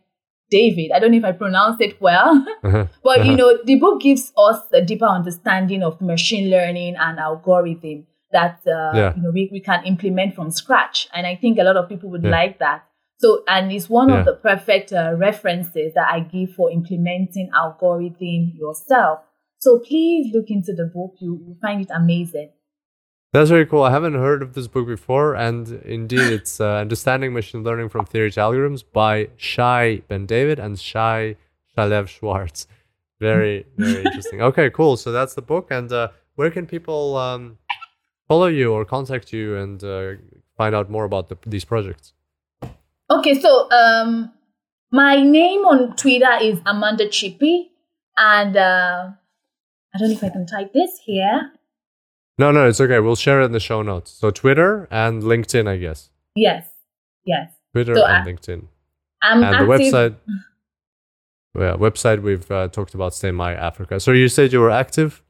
[0.50, 0.90] David.
[0.94, 2.44] I don't know if I pronounced it well.
[2.64, 2.86] Uh-huh.
[3.02, 3.36] But you Uh-huh.
[3.36, 8.90] know, the book gives us a deeper understanding of machine learning and algorithm that uh,
[8.94, 9.12] Yeah.
[9.16, 11.08] you know we, we can implement from scratch.
[11.14, 12.30] And I think a lot of people would Yeah.
[12.30, 12.84] like that.
[13.20, 14.20] So, and it's one Yeah.
[14.20, 19.20] of the perfect uh, references that I give for implementing algorithm yourself.
[19.58, 22.50] So please look into the book; you will find it amazing.
[23.32, 23.82] That's very cool.
[23.82, 28.06] I haven't heard of this book before, and indeed, it's uh, Understanding Machine Learning from
[28.06, 31.36] Theory to Algorithms by Shai Ben David and Shai
[31.76, 32.66] Shalev Schwartz.
[33.20, 34.40] Very, very interesting.
[34.40, 34.96] Okay, cool.
[34.96, 37.58] So that's the book, and uh, where can people um,
[38.28, 40.12] follow you or contact you and uh,
[40.56, 42.12] find out more about the, these projects?
[43.10, 44.32] Okay, so um,
[44.92, 47.70] my name on Twitter is Amanda Chippy,
[48.16, 49.10] and uh,
[49.94, 51.52] I don't know if I can type this here.
[52.38, 53.00] No, no, it's okay.
[53.00, 54.10] We'll share it in the show notes.
[54.12, 56.10] So Twitter and LinkedIn, I guess.
[56.36, 56.68] Yes,
[57.24, 57.50] yes.
[57.72, 58.66] Twitter So, and uh, LinkedIn.
[59.22, 59.66] I'm and active.
[59.66, 60.14] the website.
[61.58, 63.12] Yeah, website we've uh, talked about.
[63.12, 63.98] STEMI Africa.
[63.98, 65.22] So you said you were active.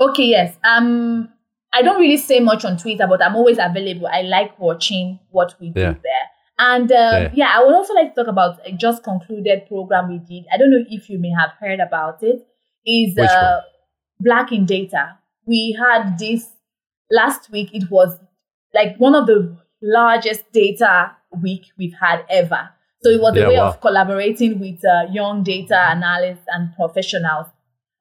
[0.00, 0.56] Okay, yes.
[0.64, 1.28] Um,
[1.72, 4.08] I don't really say much on Twitter, but I'm always available.
[4.08, 5.96] I like watching what we do there.
[6.58, 7.30] And um, Yeah.
[7.34, 7.52] yeah.
[7.54, 10.46] I would also like to talk about a just concluded program we did.
[10.52, 12.46] I don't know if you may have heard about it.
[12.86, 13.60] Is uh,
[14.20, 15.18] Black in Data.
[15.46, 16.48] We had this
[17.10, 17.70] last week.
[17.74, 18.18] It was
[18.74, 22.70] like one of the largest data week we've had ever.
[23.02, 23.68] So it was Yeah, a way wow.
[23.68, 27.46] of collaborating with uh, young data analysts and professionals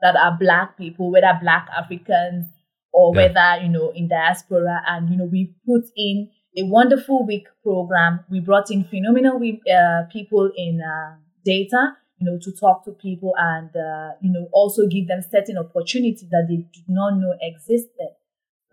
[0.02, 2.46] that are black people, whether black Africans
[2.94, 3.28] or Yeah.
[3.28, 4.84] whether, you know, in diaspora.
[4.88, 8.22] And, you know, we put in a wonderful week program.
[8.30, 13.34] We brought in phenomenal uh, people in uh, data, you know, to talk to people
[13.38, 18.10] and, uh, you know, also give them certain opportunities that they did not know existed.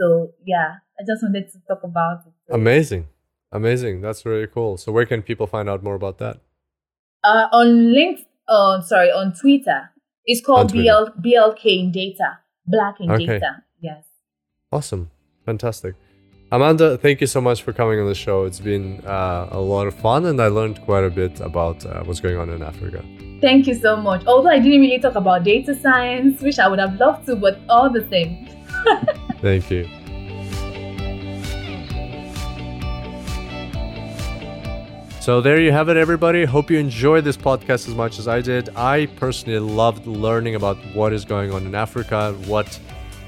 [0.01, 2.55] So, yeah, I just wanted to talk about it.
[2.55, 3.09] Amazing.
[3.51, 4.01] Amazing.
[4.01, 4.77] That's really cool.
[4.77, 6.41] So where can people find out more about that?
[7.25, 9.91] Uh, on link, uh, sorry, on Twitter,
[10.25, 11.13] it's called Twitter.
[11.17, 13.27] BL, BLK in data, Black in Okay.
[13.27, 13.63] data.
[13.81, 14.05] Yes.
[14.73, 15.11] Awesome.
[15.45, 15.95] Fantastic.
[16.53, 18.45] Amanda, thank you so much for coming on the show.
[18.45, 22.03] It's been uh, a lot of fun and I learned quite a bit about uh,
[22.05, 23.03] what's going on in Africa.
[23.41, 24.27] Thank you so much.
[24.27, 27.59] Although I didn't really talk about data science, which I would have loved to, but
[27.71, 28.47] all the same.
[29.41, 29.89] Thank you.
[35.23, 36.45] So there you have it, everybody.
[36.45, 38.69] Hope you enjoyed this podcast as much as I did.
[38.77, 42.79] I personally loved learning about what is going on in Africa, what,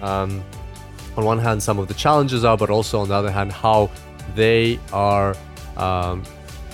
[0.03, 0.45] um,
[1.17, 3.91] on one hand, some of the challenges are, but also on the other hand, how
[4.35, 5.35] they are
[5.77, 6.23] um,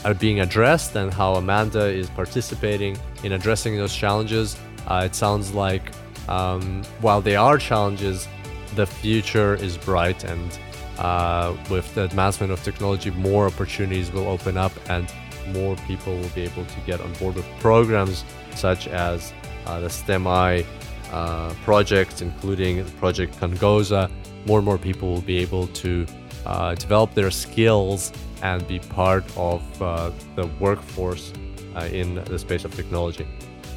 [0.04, 4.56] are being addressed and how Amanda is participating in addressing those challenges.
[4.86, 5.92] Uh, it sounds like
[6.28, 8.28] um, while they are challenges,
[8.76, 10.58] the future is bright and
[10.98, 15.12] uh, with the advancement of technology, more opportunities will open up and
[15.48, 18.24] more people will be able to get on board with programs
[18.54, 19.32] such as
[19.66, 20.64] uh, the STEMI
[21.10, 24.10] uh, project, including Project Kuongoza.
[24.46, 26.06] More and more people will be able to
[26.46, 28.12] uh, develop their skills
[28.42, 31.32] and be part of uh, the workforce
[31.76, 33.26] uh, in the space of technology.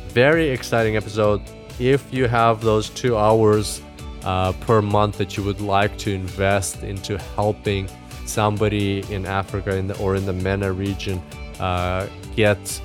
[0.09, 1.41] Very exciting episode.
[1.79, 3.81] If you have those two hours
[4.23, 7.89] uh, per month that you would like to invest into helping
[8.25, 11.21] somebody in Africa in the, or in the MENA region
[11.59, 12.81] uh, get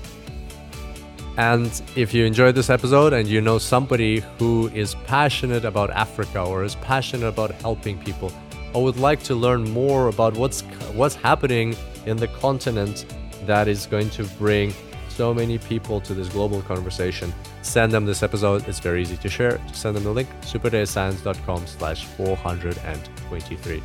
[1.37, 6.43] And if you enjoyed this episode and you know somebody who is passionate about Africa
[6.43, 8.33] or is passionate about helping people
[8.73, 10.63] or would like to learn more about what's
[10.95, 11.77] what's happening
[12.07, 13.05] in the continent
[13.45, 14.73] that is going to bring
[15.17, 17.33] so many people to this global conversation,
[17.63, 18.67] send them this episode.
[18.69, 19.59] It's very easy to share.
[19.69, 23.83] Just send them the link, superdatascience.com slash 423.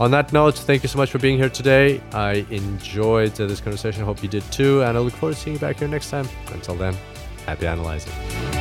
[0.00, 2.00] On that note, thank you so much for being here today.
[2.12, 4.02] I enjoyed this conversation.
[4.02, 4.82] I hope you did too.
[4.82, 6.26] And I look forward to seeing you back here next time.
[6.52, 6.96] Until then,
[7.44, 8.59] happy analyzing.